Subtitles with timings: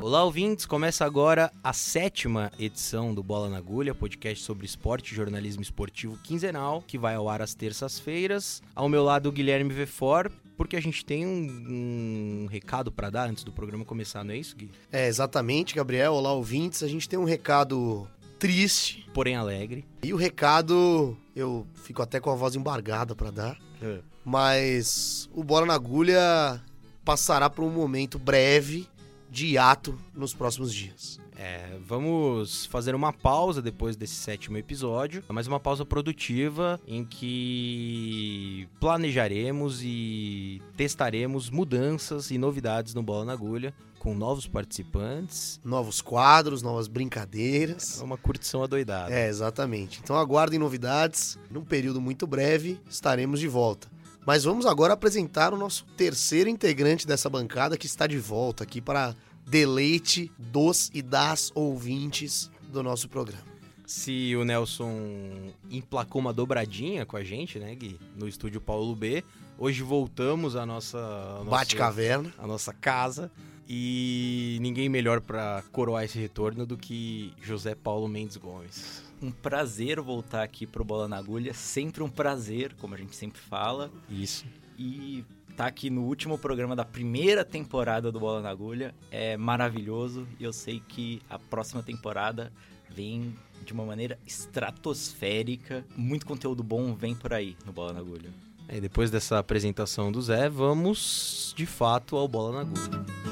[0.00, 0.64] Olá, ouvintes!
[0.64, 6.16] Começa agora a sétima edição do Bola na Agulha, podcast sobre esporte e jornalismo esportivo
[6.22, 8.62] quinzenal, que vai ao ar às terças-feiras.
[8.76, 13.28] Ao meu lado, o Guilherme Vefor, porque a gente tem um, um recado para dar
[13.28, 14.70] antes do programa começar, não é isso, Gui?
[14.92, 16.14] É, exatamente, Gabriel.
[16.14, 16.84] Olá, ouvintes.
[16.84, 18.06] A gente tem um recado
[18.38, 19.84] triste, porém alegre.
[20.04, 23.98] E o recado, eu fico até com a voz embargada para dar, é.
[24.24, 26.62] mas o Bola na Agulha
[27.04, 28.86] passará por um momento breve
[29.30, 31.20] de hiato nos próximos dias.
[31.36, 38.68] É, vamos fazer uma pausa depois desse sétimo episódio, mas uma pausa produtiva em que
[38.80, 45.60] planejaremos e testaremos mudanças e novidades no Bola na Agulha com novos participantes.
[45.64, 48.00] Novos quadros, novas brincadeiras.
[48.00, 49.12] É uma curtição adoidada.
[49.12, 50.00] É, exatamente.
[50.02, 51.38] Então aguardem novidades.
[51.50, 53.88] Num período muito breve estaremos de volta.
[54.28, 58.78] Mas vamos agora apresentar o nosso terceiro integrante dessa bancada que está de volta aqui
[58.78, 59.16] para
[59.46, 63.42] deleite dos e das ouvintes do nosso programa.
[63.86, 69.24] Se o Nelson emplacou uma dobradinha com a gente, né, Gui, no estúdio Paulo B,
[69.58, 73.30] hoje voltamos à nossa, Bate-caverna, a nossa casa.
[73.70, 80.00] E ninguém melhor para coroar esse retorno do que José Paulo Mendes Gomes um prazer
[80.00, 81.52] voltar aqui pro Bola na Agulha.
[81.52, 83.90] Sempre um prazer, como a gente sempre fala.
[84.08, 84.44] Isso.
[84.78, 85.24] E
[85.56, 90.26] tá aqui no último programa da primeira temporada do Bola na Agulha é maravilhoso.
[90.38, 92.52] E eu sei que a próxima temporada
[92.88, 93.34] vem
[93.64, 95.84] de uma maneira estratosférica.
[95.96, 98.47] Muito conteúdo bom vem por aí no Bola na Agulha.
[98.80, 103.28] Depois dessa apresentação do Zé, vamos de fato ao Bola na Agulha.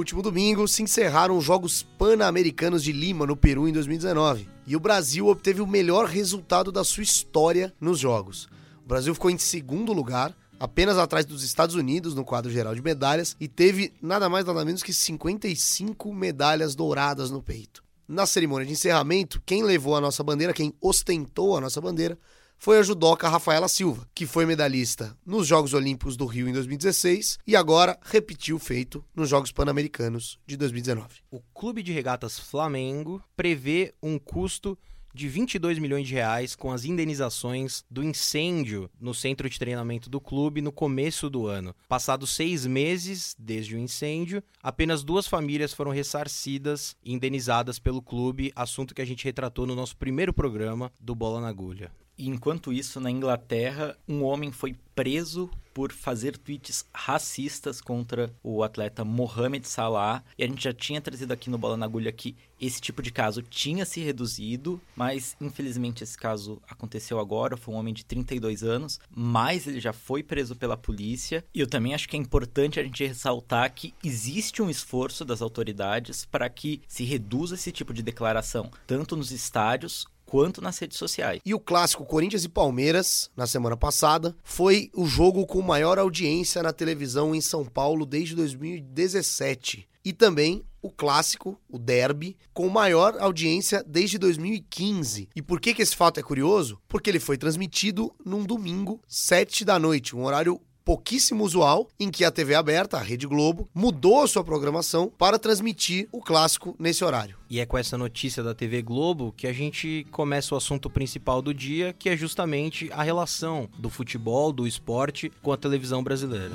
[0.00, 4.48] último domingo se encerraram os Jogos Pan-Americanos de Lima, no Peru, em 2019.
[4.66, 8.48] E o Brasil obteve o melhor resultado da sua história nos Jogos.
[8.84, 12.82] O Brasil ficou em segundo lugar, apenas atrás dos Estados Unidos no quadro geral de
[12.82, 17.82] medalhas, e teve nada mais nada menos que 55 medalhas douradas no peito.
[18.06, 22.18] Na cerimônia de encerramento, quem levou a nossa bandeira, quem ostentou a nossa bandeira,
[22.62, 27.38] foi a judoca Rafaela Silva, que foi medalhista nos Jogos Olímpicos do Rio em 2016
[27.46, 31.20] e agora repetiu o feito nos Jogos Pan-Americanos de 2019.
[31.30, 34.76] O Clube de Regatas Flamengo prevê um custo
[35.14, 40.20] de 22 milhões de reais com as indenizações do incêndio no centro de treinamento do
[40.20, 41.74] clube no começo do ano.
[41.88, 48.52] Passados seis meses desde o incêndio, apenas duas famílias foram ressarcidas e indenizadas pelo clube,
[48.54, 51.90] assunto que a gente retratou no nosso primeiro programa do Bola na Agulha.
[52.28, 59.04] Enquanto isso, na Inglaterra, um homem foi preso por fazer tweets racistas contra o atleta
[59.04, 60.22] Mohamed Salah.
[60.36, 63.10] E a gente já tinha trazido aqui no Bola na Agulha que esse tipo de
[63.10, 67.56] caso tinha se reduzido, mas infelizmente esse caso aconteceu agora.
[67.56, 71.42] Foi um homem de 32 anos, mas ele já foi preso pela polícia.
[71.54, 75.40] E eu também acho que é importante a gente ressaltar que existe um esforço das
[75.40, 80.96] autoridades para que se reduza esse tipo de declaração, tanto nos estádios quanto nas redes
[80.96, 81.40] sociais.
[81.44, 86.62] E o clássico Corinthians e Palmeiras, na semana passada, foi o jogo com maior audiência
[86.62, 89.88] na televisão em São Paulo desde 2017.
[90.04, 95.28] E também o clássico, o derby, com maior audiência desde 2015.
[95.34, 96.80] E por que, que esse fato é curioso?
[96.88, 102.24] Porque ele foi transmitido num domingo, 7 da noite, um horário pouquíssimo usual em que
[102.24, 107.04] a TV aberta, a Rede Globo, mudou a sua programação para transmitir o clássico nesse
[107.04, 107.36] horário.
[107.48, 111.40] E é com essa notícia da TV Globo que a gente começa o assunto principal
[111.40, 116.50] do dia, que é justamente a relação do futebol, do esporte com a televisão brasileira.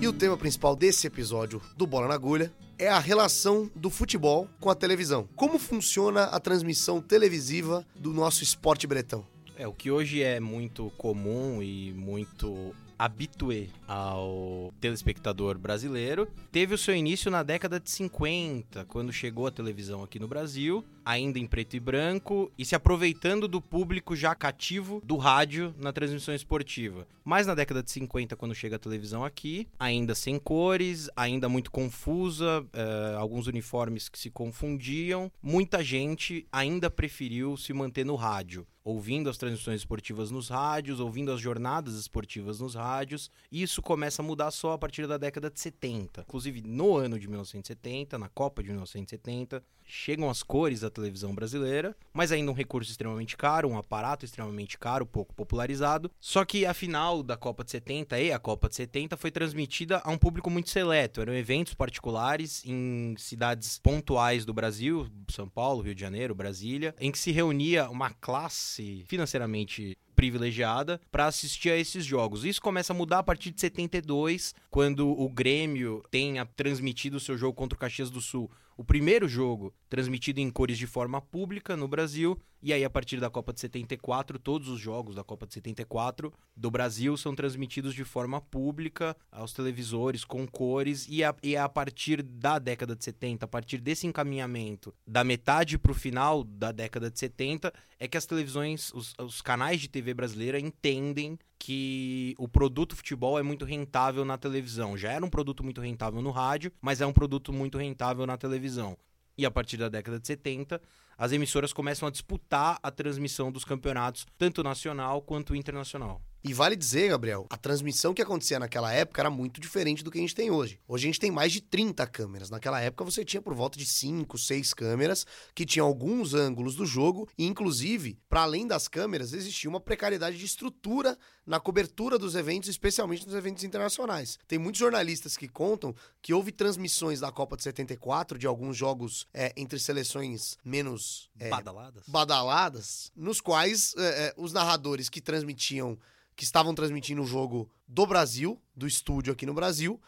[0.00, 4.48] E o tema principal desse episódio do Bola na Agulha é a relação do futebol
[4.60, 5.28] com a televisão.
[5.36, 9.26] Como funciona a transmissão televisiva do nosso esporte bretão?
[9.56, 16.78] É, o que hoje é muito comum e muito habitué ao telespectador brasileiro, teve o
[16.78, 21.46] seu início na década de 50, quando chegou a televisão aqui no Brasil, ainda em
[21.46, 27.06] preto e branco, e se aproveitando do público já cativo do rádio na transmissão esportiva.
[27.24, 31.70] Mas na década de 50, quando chega a televisão aqui, ainda sem cores, ainda muito
[31.70, 38.66] confusa, uh, alguns uniformes que se confundiam, muita gente ainda preferiu se manter no rádio
[38.84, 43.30] ouvindo as transmissões esportivas nos rádios, ouvindo as jornadas esportivas nos rádios.
[43.50, 46.20] Isso começa a mudar só a partir da década de 70.
[46.20, 52.32] Inclusive, no ano de 1970, na Copa de 1970, chegam as cores televisão brasileira, mas
[52.32, 56.10] ainda um recurso extremamente caro, um aparato extremamente caro, pouco popularizado.
[56.20, 60.00] Só que a final da Copa de 70 e a Copa de 70 foi transmitida
[60.04, 61.20] a um público muito seleto.
[61.20, 67.10] Eram eventos particulares em cidades pontuais do Brasil, São Paulo, Rio de Janeiro, Brasília, em
[67.10, 72.44] que se reunia uma classe financeiramente privilegiada para assistir a esses jogos.
[72.44, 77.36] Isso começa a mudar a partir de 72, quando o Grêmio tenha transmitido o seu
[77.36, 81.76] jogo contra o Caxias do Sul o primeiro jogo transmitido em cores de forma pública
[81.76, 85.46] no Brasil, e aí a partir da Copa de 74, todos os jogos da Copa
[85.46, 91.34] de 74 do Brasil são transmitidos de forma pública aos televisores com cores, e, a,
[91.42, 95.94] e a partir da década de 70, a partir desse encaminhamento da metade para o
[95.94, 97.70] final da década de 70,
[98.00, 103.38] é que as televisões, os, os canais de TV brasileira entendem que o produto futebol
[103.38, 104.96] é muito rentável na televisão.
[104.96, 108.38] Já era um produto muito rentável no rádio, mas é um produto muito rentável na
[108.38, 108.96] televisão.
[109.36, 110.80] E a partir da década de 70,
[111.16, 116.22] as emissoras começam a disputar a transmissão dos campeonatos, tanto nacional quanto internacional.
[116.46, 120.18] E vale dizer, Gabriel, a transmissão que acontecia naquela época era muito diferente do que
[120.18, 120.78] a gente tem hoje.
[120.86, 122.50] Hoje a gente tem mais de 30 câmeras.
[122.50, 126.84] Naquela época você tinha por volta de 5, 6 câmeras que tinham alguns ângulos do
[126.84, 132.34] jogo e inclusive, para além das câmeras, existia uma precariedade de estrutura na cobertura dos
[132.34, 134.38] eventos, especialmente nos eventos internacionais.
[134.46, 139.26] Tem muitos jornalistas que contam que houve transmissões da Copa de 74 de alguns jogos
[139.32, 142.04] é, entre seleções menos é, badaladas.
[142.06, 145.98] badaladas, nos quais é, os narradores que transmitiam
[146.36, 150.00] que estavam transmitindo o jogo do Brasil, do estúdio aqui no Brasil,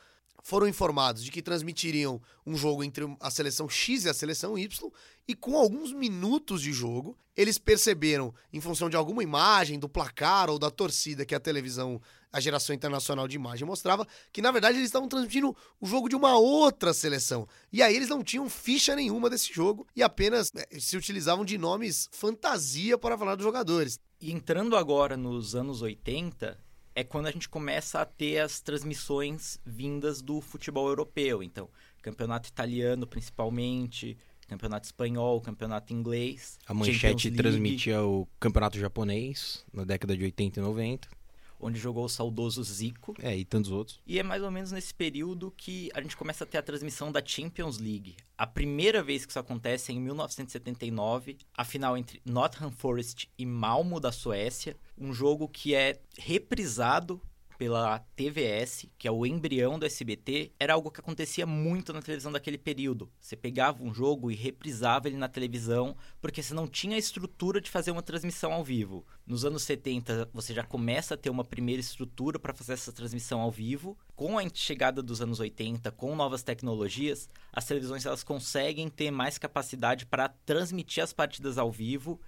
[0.47, 4.93] foram informados de que transmitiriam um jogo entre a seleção X e a seleção Y,
[5.27, 10.49] e com alguns minutos de jogo, eles perceberam, em função de alguma imagem, do placar
[10.49, 12.01] ou da torcida que a televisão,
[12.33, 16.15] a geração internacional de imagem mostrava, que na verdade eles estavam transmitindo o jogo de
[16.15, 17.49] uma outra seleção.
[17.73, 21.59] E aí eles não tinham ficha nenhuma desse jogo e apenas né, se utilizavam de
[21.59, 23.99] nomes fantasia para falar dos jogadores.
[24.21, 26.57] E entrando agora nos anos 80,
[26.97, 31.43] é quando a gente começa a ter as transmissões vindas do futebol europeu.
[31.43, 31.69] Então,
[32.01, 34.17] campeonato italiano principalmente,
[34.49, 36.59] campeonato espanhol, campeonato inglês.
[36.67, 41.16] A manchete transmitia o campeonato japonês na década de 80 e 90
[41.61, 43.15] onde jogou o saudoso Zico.
[43.21, 44.01] É, e tantos outros.
[44.07, 47.11] E é mais ou menos nesse período que a gente começa a ter a transmissão
[47.11, 48.17] da Champions League.
[48.37, 53.47] A primeira vez que isso acontece é em 1979, a final entre Nottingham Forest e
[53.47, 57.21] Malmo da Suécia, um jogo que é reprisado
[57.59, 62.31] pela TVS, que é o embrião do SBT, era algo que acontecia muito na televisão
[62.31, 63.11] daquele período.
[63.21, 67.61] Você pegava um jogo e reprisava ele na televisão, porque você não tinha a estrutura
[67.61, 69.07] de fazer uma transmissão ao vivo.
[69.27, 73.41] Nos anos 70, você já começa a ter uma primeira estrutura para fazer essa transmissão
[73.41, 73.97] ao vivo.
[74.15, 79.39] Com a chegada dos anos 80, com novas tecnologias, as televisões elas conseguem ter mais
[79.39, 82.21] capacidade para transmitir as partidas ao vivo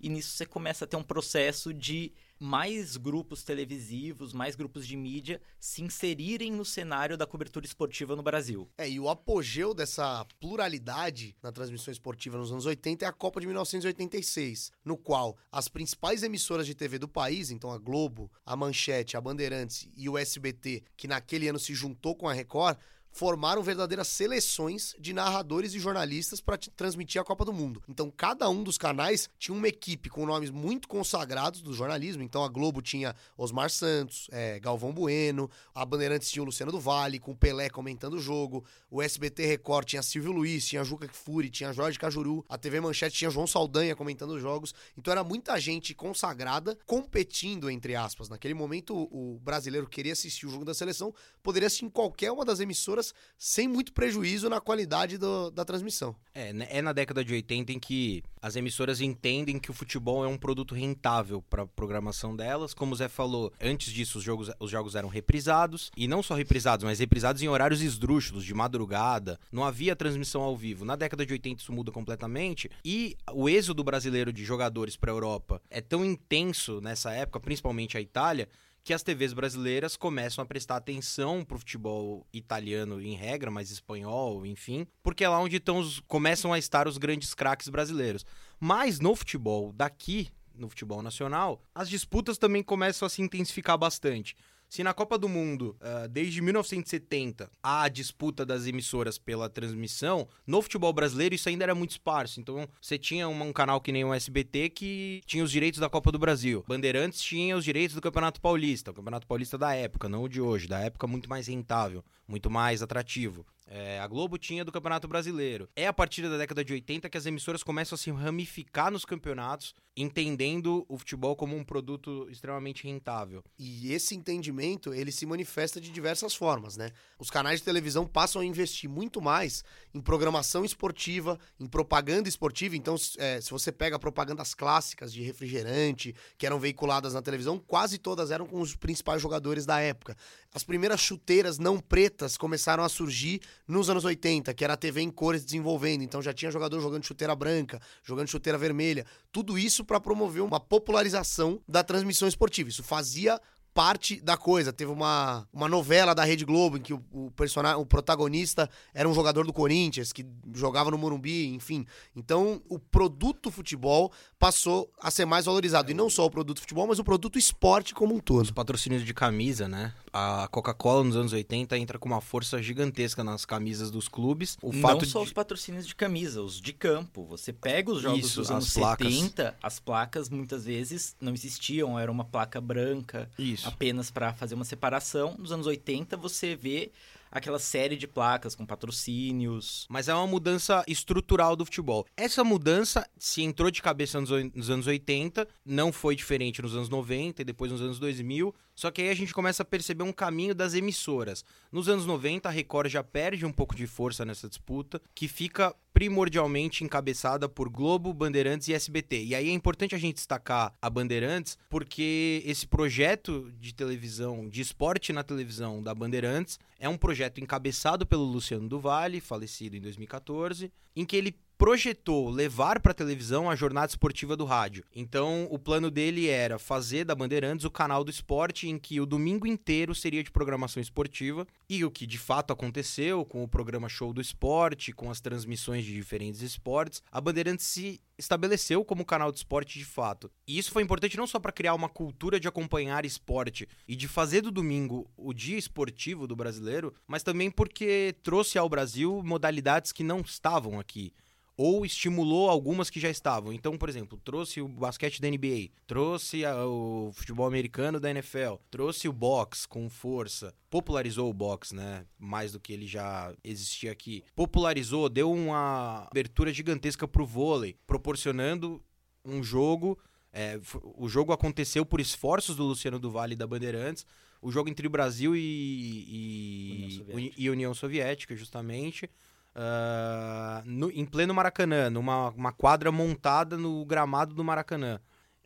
[0.00, 4.96] e nisso você começa a ter um processo de mais grupos televisivos, mais grupos de
[4.96, 8.68] mídia se inserirem no cenário da cobertura esportiva no Brasil.
[8.76, 13.40] É, e o apogeu dessa pluralidade na transmissão esportiva nos anos 80 é a Copa
[13.40, 18.56] de 1986, no qual as principais emissoras de TV do país, então a Globo, a
[18.56, 22.76] Manchete, a Bandeirantes e o SBT, que naquele ano se juntou com a Record,
[23.16, 27.82] formaram verdadeiras seleções de narradores e jornalistas para transmitir a Copa do Mundo.
[27.88, 32.22] Então, cada um dos canais tinha uma equipe com nomes muito consagrados do jornalismo.
[32.22, 36.78] Então, a Globo tinha Osmar Santos, é, Galvão Bueno, a Bandeirantes tinha o Luciano do
[36.78, 41.08] Vale, com o Pelé comentando o jogo, o SBT Record tinha Silvio Luiz, tinha Juca
[41.08, 44.74] Kfouri, tinha Jorge Cajuru, a TV Manchete tinha João Saldanha comentando os jogos.
[44.94, 48.28] Então, era muita gente consagrada competindo, entre aspas.
[48.28, 52.44] Naquele momento, o brasileiro queria assistir o jogo da seleção, poderia assistir em qualquer uma
[52.44, 53.05] das emissoras
[53.38, 56.16] sem muito prejuízo na qualidade do, da transmissão.
[56.34, 60.24] É, né, é na década de 80 em que as emissoras entendem que o futebol
[60.24, 62.72] é um produto rentável para a programação delas.
[62.72, 66.34] Como o Zé falou, antes disso os jogos, os jogos eram reprisados, e não só
[66.34, 69.38] reprisados, mas reprisados em horários esdrúxulos, de madrugada.
[69.50, 70.84] Não havia transmissão ao vivo.
[70.84, 75.14] Na década de 80 isso muda completamente, e o êxodo brasileiro de jogadores para a
[75.14, 78.48] Europa é tão intenso nessa época, principalmente a Itália,
[78.86, 84.46] que as TVs brasileiras começam a prestar atenção pro futebol italiano em regra, mas espanhol,
[84.46, 88.24] enfim, porque é lá onde estão os, começam a estar os grandes craques brasileiros.
[88.60, 94.36] Mas no futebol daqui, no futebol nacional, as disputas também começam a se intensificar bastante.
[94.68, 100.28] Se na Copa do Mundo, uh, desde 1970, há a disputa das emissoras pela transmissão,
[100.46, 102.40] no futebol brasileiro isso ainda era muito esparso.
[102.40, 106.10] Então, você tinha um canal que nem o SBT que tinha os direitos da Copa
[106.10, 106.64] do Brasil.
[106.66, 110.40] Bandeirantes tinha os direitos do Campeonato Paulista, o Campeonato Paulista da época, não o de
[110.40, 113.46] hoje, da época muito mais rentável, muito mais atrativo.
[113.68, 115.68] É, a Globo tinha do Campeonato Brasileiro.
[115.74, 119.04] É a partir da década de 80 que as emissoras começam a se ramificar nos
[119.04, 123.42] campeonatos, entendendo o futebol como um produto extremamente rentável.
[123.58, 126.90] E esse entendimento, ele se manifesta de diversas formas, né?
[127.18, 132.76] Os canais de televisão passam a investir muito mais em programação esportiva, em propaganda esportiva.
[132.76, 137.98] Então, é, se você pega propagandas clássicas de refrigerante, que eram veiculadas na televisão, quase
[137.98, 140.16] todas eram com os principais jogadores da época.
[140.56, 145.02] As primeiras chuteiras não pretas começaram a surgir nos anos 80, que era a TV
[145.02, 146.00] em cores desenvolvendo.
[146.00, 149.04] Então já tinha jogador jogando chuteira branca, jogando chuteira vermelha.
[149.30, 152.70] Tudo isso para promover uma popularização da transmissão esportiva.
[152.70, 153.38] Isso fazia
[153.76, 154.72] parte da coisa.
[154.72, 159.06] Teve uma, uma novela da Rede Globo em que o, o, personagem, o protagonista era
[159.06, 161.84] um jogador do Corinthians que jogava no Morumbi, enfim.
[162.16, 165.90] Então, o produto futebol passou a ser mais valorizado.
[165.90, 168.44] E não só o produto futebol, mas o produto esporte como um todo.
[168.44, 169.92] Os patrocínios de camisa, né?
[170.10, 174.56] A Coca-Cola nos anos 80 entra com uma força gigantesca nas camisas dos clubes.
[174.62, 175.26] O não só de...
[175.26, 177.26] os patrocínios de camisa, os de campo.
[177.26, 179.12] Você pega os jogos Isso, dos anos placas.
[179.12, 183.28] 70, as placas muitas vezes não existiam, era uma placa branca.
[183.38, 185.34] Isso apenas para fazer uma separação.
[185.38, 186.92] Nos anos 80 você vê
[187.30, 189.86] aquela série de placas com patrocínios.
[189.90, 192.06] Mas é uma mudança estrutural do futebol.
[192.16, 197.42] Essa mudança se entrou de cabeça nos anos 80, não foi diferente nos anos 90
[197.42, 198.54] e depois nos anos 2000.
[198.74, 201.44] Só que aí a gente começa a perceber um caminho das emissoras.
[201.72, 205.74] Nos anos 90, a Record já perde um pouco de força nessa disputa, que fica
[205.96, 209.24] primordialmente encabeçada por Globo, Bandeirantes e SBT.
[209.24, 214.60] E aí é importante a gente destacar a Bandeirantes, porque esse projeto de televisão, de
[214.60, 220.70] esporte na televisão da Bandeirantes, é um projeto encabeçado pelo Luciano Duvalli, falecido em 2014,
[220.94, 224.84] em que ele projetou levar para televisão a jornada esportiva do rádio.
[224.94, 229.06] Então, o plano dele era fazer da Bandeirantes o canal do esporte em que o
[229.06, 233.88] domingo inteiro seria de programação esportiva, e o que de fato aconteceu com o programa
[233.88, 239.30] Show do Esporte, com as transmissões de diferentes esportes, a Bandeirantes se estabeleceu como canal
[239.30, 240.30] de esporte de fato.
[240.46, 244.08] E isso foi importante não só para criar uma cultura de acompanhar esporte e de
[244.08, 249.92] fazer do domingo o dia esportivo do brasileiro, mas também porque trouxe ao Brasil modalidades
[249.92, 251.12] que não estavam aqui
[251.56, 253.52] ou estimulou algumas que já estavam.
[253.52, 258.56] Então, por exemplo, trouxe o basquete da NBA, trouxe a, o futebol americano da NFL,
[258.70, 262.04] trouxe o boxe com força, popularizou o boxe, né?
[262.18, 264.22] Mais do que ele já existia aqui.
[264.34, 268.82] Popularizou, deu uma abertura gigantesca pro vôlei, proporcionando
[269.24, 269.98] um jogo.
[270.32, 270.60] É,
[270.94, 274.04] o jogo aconteceu por esforços do Luciano do Vale e da Bandeirantes.
[274.42, 279.08] O jogo entre o Brasil e, e, União e União Soviética, justamente
[279.56, 285.00] uh, no, em pleno Maracanã, numa uma quadra montada no gramado do Maracanã.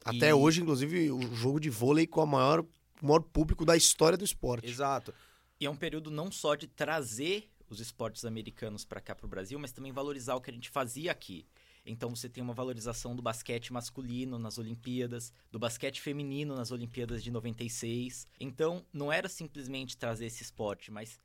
[0.04, 0.32] Até e...
[0.32, 2.64] hoje, inclusive, o jogo de vôlei com o maior,
[3.00, 4.68] maior público da história do esporte.
[4.68, 5.14] Exato.
[5.60, 9.28] E é um período não só de trazer os esportes americanos para cá para o
[9.28, 11.46] Brasil, mas também valorizar o que a gente fazia aqui.
[11.86, 17.22] Então você tem uma valorização do basquete masculino nas Olimpíadas, do basquete feminino nas Olimpíadas
[17.22, 18.26] de 96.
[18.38, 21.18] Então não era simplesmente trazer esse esporte, mas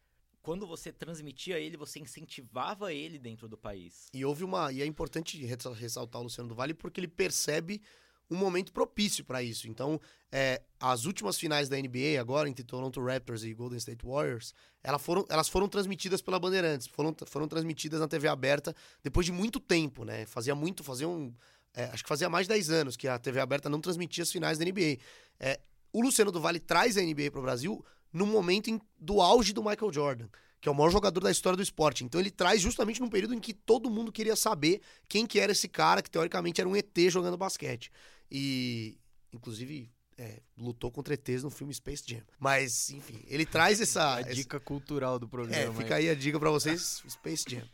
[0.45, 4.09] quando você transmitia ele, você incentivava ele dentro do país.
[4.13, 4.71] E houve uma.
[4.71, 7.81] E é importante ressaltar o Luciano do Vale porque ele percebe
[8.29, 9.67] um momento propício para isso.
[9.67, 9.99] Então,
[10.31, 15.01] é, as últimas finais da NBA, agora, entre Toronto Raptors e Golden State Warriors, elas
[15.01, 19.59] foram, elas foram transmitidas pela Bandeirantes, foram, foram transmitidas na TV aberta depois de muito
[19.59, 20.27] tempo, né?
[20.27, 21.33] Fazia muito, fazia um.
[21.73, 24.31] É, acho que fazia mais de 10 anos que a TV aberta não transmitia as
[24.31, 24.99] finais da NBA.
[25.39, 25.59] É,
[25.91, 27.83] o Luciano do Vale traz a NBA para o Brasil
[28.15, 30.27] no momento em, do auge do Michael Jordan,
[30.61, 32.05] que é o maior jogador da história do esporte.
[32.05, 35.51] Então ele traz justamente num período em que todo mundo queria saber quem que era
[35.51, 37.91] esse cara, que teoricamente era um ET jogando basquete.
[38.31, 38.97] E,
[39.33, 42.21] inclusive, é, lutou contra ETs no filme Space Jam.
[42.39, 44.15] Mas, enfim, ele traz essa.
[44.15, 44.65] A dica essa...
[44.65, 45.73] cultural do programa.
[45.73, 47.67] É, fica aí a dica para vocês: Space Jam.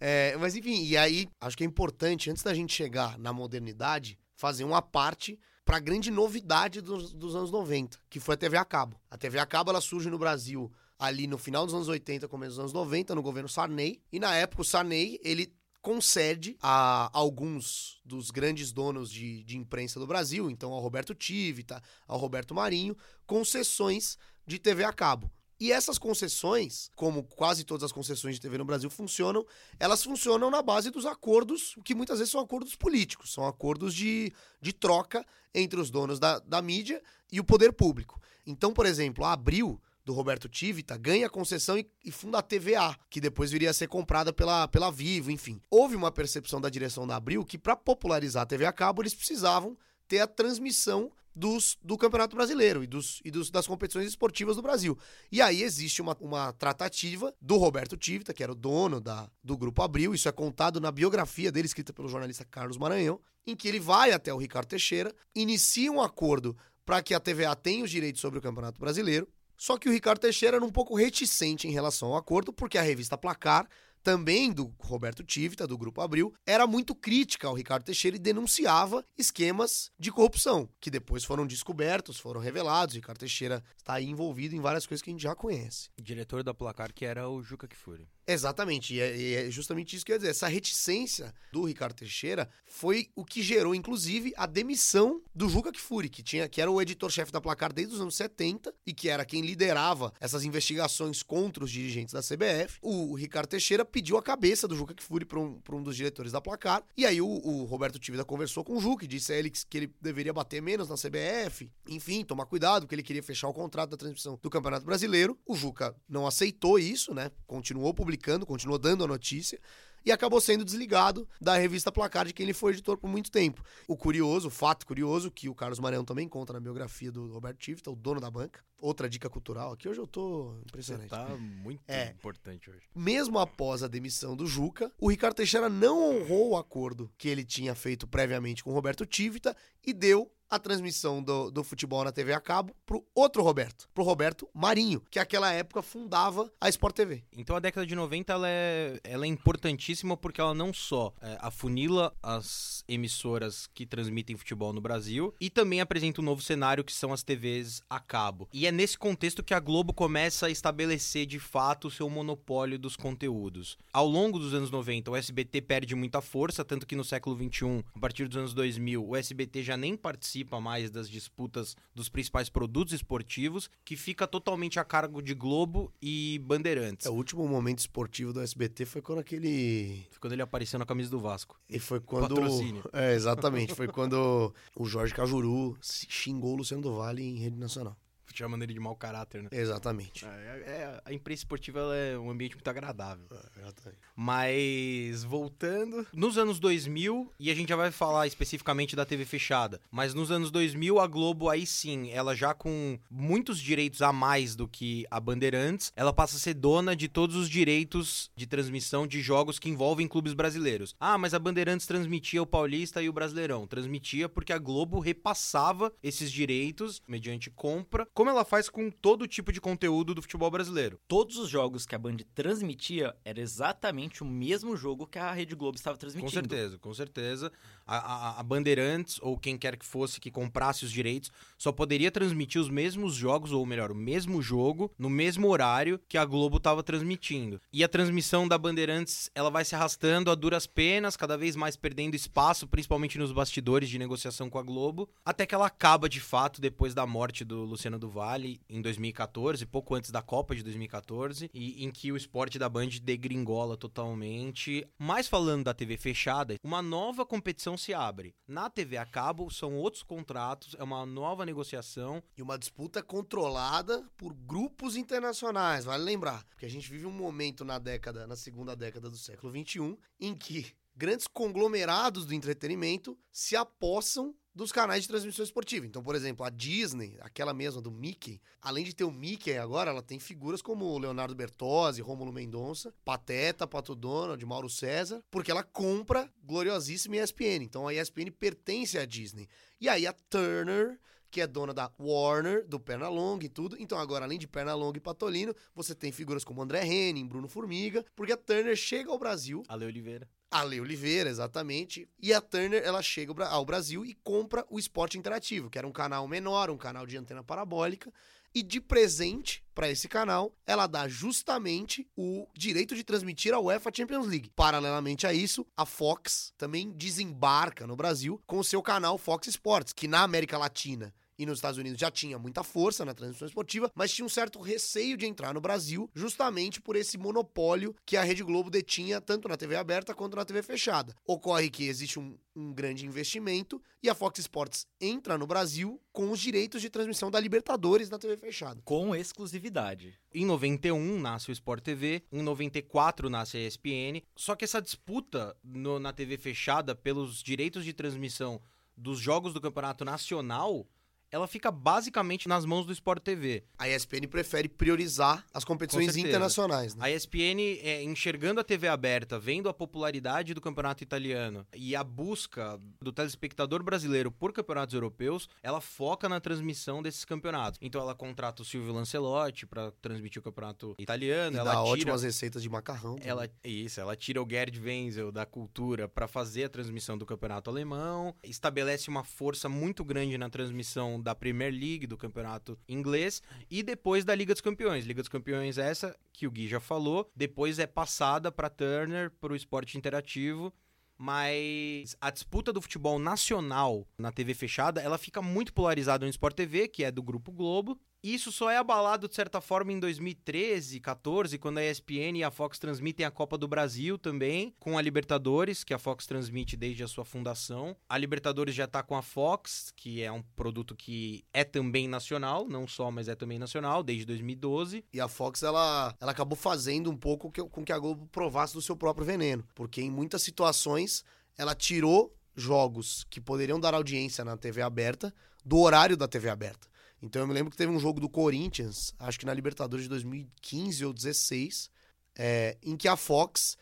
[0.00, 4.18] É, mas, enfim, e aí, acho que é importante, antes da gente chegar na modernidade,
[4.34, 5.38] fazer uma parte
[5.72, 9.00] para a grande novidade dos, dos, anos 90, que foi a TV a cabo.
[9.10, 12.50] A TV a cabo ela surge no Brasil ali no final dos anos 80, começo
[12.50, 15.50] dos anos 90, no governo Sarney, e na época o Sarney, ele
[15.80, 21.82] concede a alguns dos grandes donos de, de imprensa do Brasil, então ao Roberto Tivita,
[22.06, 22.94] ao Roberto Marinho,
[23.26, 25.32] concessões de TV a cabo.
[25.62, 29.46] E essas concessões, como quase todas as concessões de TV no Brasil funcionam,
[29.78, 34.32] elas funcionam na base dos acordos, que muitas vezes são acordos políticos, são acordos de,
[34.60, 37.00] de troca entre os donos da, da mídia
[37.30, 38.20] e o poder público.
[38.44, 42.42] Então, por exemplo, a Abril do Roberto Tivita ganha a concessão e, e, funda a
[42.42, 45.62] TVA, que depois viria a ser comprada pela, pela Vivo, enfim.
[45.70, 49.14] Houve uma percepção da direção da Abril que, para popularizar a TV a cabo, eles
[49.14, 49.78] precisavam
[50.12, 54.62] ter a transmissão dos, do Campeonato Brasileiro e, dos, e dos, das competições esportivas do
[54.62, 54.98] Brasil.
[55.30, 59.56] E aí existe uma, uma tratativa do Roberto Tivita, que era o dono da, do
[59.56, 63.66] Grupo Abril, isso é contado na biografia dele, escrita pelo jornalista Carlos Maranhão, em que
[63.66, 66.54] ele vai até o Ricardo Teixeira, inicia um acordo
[66.84, 69.26] para que a TVA tenha os direitos sobre o Campeonato Brasileiro,
[69.56, 72.82] só que o Ricardo Teixeira era um pouco reticente em relação ao acordo, porque a
[72.82, 73.66] revista Placar
[74.02, 79.04] também do Roberto Tivita, do Grupo Abril, era muito crítica ao Ricardo Teixeira e denunciava
[79.16, 82.94] esquemas de corrupção, que depois foram descobertos, foram revelados.
[82.94, 85.88] Ricardo Teixeira está envolvido em várias coisas que a gente já conhece.
[86.00, 88.08] Diretor da Placar, que era o Juca Kifuri.
[88.26, 90.30] Exatamente, e é, e é justamente isso que eu ia dizer.
[90.30, 96.08] Essa reticência do Ricardo Teixeira foi o que gerou, inclusive, a demissão do Juca Kfouri,
[96.08, 99.24] que, tinha, que era o editor-chefe da Placar desde os anos 70 e que era
[99.24, 102.78] quem liderava essas investigações contra os dirigentes da CBF.
[102.80, 106.40] O Ricardo Teixeira pediu a cabeça do Juca Kfouri para um, um dos diretores da
[106.40, 106.84] Placar.
[106.96, 109.66] E aí o, o Roberto Tivida conversou com o Juca e disse a ele que,
[109.66, 113.52] que ele deveria bater menos na CBF, enfim, tomar cuidado, porque ele queria fechar o
[113.52, 115.36] contrato da transmissão do Campeonato Brasileiro.
[115.44, 117.30] O Juca não aceitou isso, né?
[117.46, 119.58] Continuou publicando publicando, continuou dando a notícia
[120.04, 123.64] e acabou sendo desligado da revista Placar, de quem ele foi editor por muito tempo.
[123.86, 127.58] O curioso, o fato curioso, que o Carlos Maranhão também conta na biografia do Roberto
[127.58, 128.60] Tivita, o dono da banca.
[128.78, 131.08] Outra dica cultural aqui, hoje eu tô impressionante.
[131.08, 132.80] Você tá muito é, importante hoje.
[132.92, 137.44] Mesmo após a demissão do Juca, o Ricardo Teixeira não honrou o acordo que ele
[137.44, 142.12] tinha feito previamente com o Roberto Tivita e deu a transmissão do, do futebol na
[142.12, 146.94] TV a cabo pro outro Roberto, pro Roberto Marinho, que naquela época fundava a Sport
[146.94, 147.24] TV.
[147.32, 151.38] Então a década de 90 ela é, ela é importantíssima porque ela não só é,
[151.40, 156.92] afunila as emissoras que transmitem futebol no Brasil e também apresenta um novo cenário que
[156.92, 158.46] são as TVs a cabo.
[158.52, 162.78] E é nesse contexto que a Globo começa a estabelecer de fato o seu monopólio
[162.78, 163.78] dos conteúdos.
[163.90, 167.82] Ao longo dos anos 90, o SBT perde muita força, tanto que no século 21,
[167.94, 172.08] a partir dos anos 2000, o SBT já nem participa participa mais das disputas dos
[172.08, 177.06] principais produtos esportivos, que fica totalmente a cargo de Globo e Bandeirantes.
[177.06, 180.06] É, o último momento esportivo do SBT foi quando aquele.
[180.10, 181.58] Foi quando ele apareceu na camisa do Vasco.
[181.68, 182.34] E foi quando.
[182.34, 182.84] Patrocínio.
[182.92, 183.74] É, exatamente.
[183.74, 187.96] foi quando o Jorge Cajuru xingou o Luciano do Vale em rede nacional
[188.34, 189.48] chamando ele de mau caráter, né?
[189.52, 190.24] Exatamente.
[190.24, 193.26] É, é, a imprensa esportiva é um ambiente muito agradável.
[193.30, 199.24] É, mas, voltando, nos anos 2000, e a gente já vai falar especificamente da TV
[199.24, 204.12] fechada, mas nos anos 2000, a Globo, aí sim, ela já com muitos direitos a
[204.12, 208.46] mais do que a Bandeirantes, ela passa a ser dona de todos os direitos de
[208.46, 210.94] transmissão de jogos que envolvem clubes brasileiros.
[210.98, 213.66] Ah, mas a Bandeirantes transmitia o Paulista e o Brasileirão.
[213.66, 219.52] Transmitia porque a Globo repassava esses direitos mediante compra como ela faz com todo tipo
[219.52, 221.00] de conteúdo do futebol brasileiro.
[221.08, 225.54] Todos os jogos que a Band transmitia era exatamente o mesmo jogo que a Rede
[225.54, 226.30] Globo estava transmitindo.
[226.30, 227.52] Com certeza, com certeza.
[227.86, 232.10] A, a, a Bandeirantes, ou quem quer que fosse que comprasse os direitos, só poderia
[232.10, 236.58] transmitir os mesmos jogos, ou melhor, o mesmo jogo, no mesmo horário que a Globo
[236.58, 237.60] estava transmitindo.
[237.72, 241.76] E a transmissão da Bandeirantes, ela vai se arrastando a duras penas, cada vez mais
[241.76, 246.20] perdendo espaço, principalmente nos bastidores de negociação com a Globo, até que ela acaba de
[246.20, 250.62] fato depois da morte do Luciano do Vale em 2014, pouco antes da Copa de
[250.62, 254.86] 2014, e em que o esporte da Band degringola totalmente.
[254.98, 258.34] Mas falando da TV fechada, uma nova competição se abre.
[258.46, 262.22] Na TV a cabo são outros contratos, é uma nova negociação.
[262.36, 266.44] E uma disputa controlada por grupos internacionais, vale lembrar.
[266.48, 270.34] Porque a gente vive um momento na década, na segunda década do século XXI, em
[270.34, 275.86] que grandes conglomerados do entretenimento se apossam dos canais de transmissão esportiva.
[275.86, 279.90] Então, por exemplo, a Disney, aquela mesma do Mickey, além de ter o Mickey agora,
[279.90, 285.62] ela tem figuras como Leonardo Bertozzi, Rômulo Mendonça, Pateta, Pato Donald, Mauro César, porque ela
[285.62, 287.62] compra gloriosíssima ESPN.
[287.62, 289.48] Então, a ESPN pertence à Disney.
[289.80, 290.98] E aí a Turner
[291.32, 293.74] que é dona da Warner, do Pernalonga e tudo.
[293.80, 298.04] Então, agora, além de Pernalonga e Patolino, você tem figuras como André Henning, Bruno Formiga,
[298.14, 299.64] porque a Turner chega ao Brasil.
[299.66, 300.28] Ale Oliveira.
[300.50, 302.06] Ale Oliveira, exatamente.
[302.20, 305.92] E a Turner, ela chega ao Brasil e compra o Esporte Interativo, que era um
[305.92, 308.12] canal menor, um canal de antena parabólica.
[308.54, 313.90] E de presente para esse canal, ela dá justamente o direito de transmitir a UEFA
[313.94, 314.50] Champions League.
[314.54, 319.94] Paralelamente a isso, a Fox também desembarca no Brasil com o seu canal Fox Sports,
[319.94, 323.90] que na América Latina e nos Estados Unidos já tinha muita força na transmissão esportiva,
[323.94, 328.22] mas tinha um certo receio de entrar no Brasil, justamente por esse monopólio que a
[328.22, 331.14] Rede Globo detinha tanto na TV aberta quanto na TV fechada.
[331.26, 336.30] Ocorre que existe um, um grande investimento e a Fox Sports entra no Brasil com
[336.30, 338.80] os direitos de transmissão da Libertadores na TV fechada.
[338.84, 340.14] Com exclusividade.
[340.32, 345.56] Em 91 nasce o Sport TV, em 94 nasce a ESPN, só que essa disputa
[345.62, 348.62] no, na TV fechada pelos direitos de transmissão
[348.96, 350.86] dos jogos do campeonato nacional
[351.32, 353.64] ela fica basicamente nas mãos do Sport TV.
[353.78, 356.94] A ESPN prefere priorizar as competições internacionais.
[356.94, 357.06] Né?
[357.06, 362.04] A ESPN, é, enxergando a TV aberta, vendo a popularidade do campeonato italiano e a
[362.04, 367.78] busca do telespectador brasileiro por campeonatos europeus, ela foca na transmissão desses campeonatos.
[367.80, 371.56] Então ela contrata o Silvio Lancelotti para transmitir o campeonato italiano.
[371.56, 371.92] E ela dá tira...
[371.92, 373.16] ótimas receitas de macarrão.
[373.22, 377.70] Ela, isso, ela tira o Gerd Wenzel da cultura para fazer a transmissão do campeonato
[377.70, 383.82] alemão, estabelece uma força muito grande na transmissão da Premier League, do campeonato inglês, e
[383.82, 385.06] depois da Liga dos Campeões.
[385.06, 389.30] Liga dos Campeões é essa que o Gui já falou, depois é passada para Turner,
[389.40, 390.72] para o esporte interativo,
[391.16, 396.56] mas a disputa do futebol nacional na TV fechada, ela fica muito polarizada no Sport
[396.56, 401.00] TV, que é do Grupo Globo, isso só é abalado, de certa forma, em 2013,
[401.00, 405.02] 14, quando a ESPN e a Fox transmitem a Copa do Brasil também, com a
[405.02, 407.96] Libertadores, que a Fox transmite desde a sua fundação.
[408.08, 412.68] A Libertadores já está com a Fox, que é um produto que é também nacional,
[412.68, 415.04] não só, mas é também nacional, desde 2012.
[415.12, 418.82] E a Fox, ela, ela acabou fazendo um pouco com que a Globo provasse do
[418.82, 421.24] seu próprio veneno, porque em muitas situações
[421.58, 426.91] ela tirou jogos que poderiam dar audiência na TV aberta do horário da TV aberta.
[427.22, 430.08] Então eu me lembro que teve um jogo do Corinthians, acho que na Libertadores de
[430.08, 431.88] 2015 ou 2016,
[432.36, 433.76] é, em que a Fox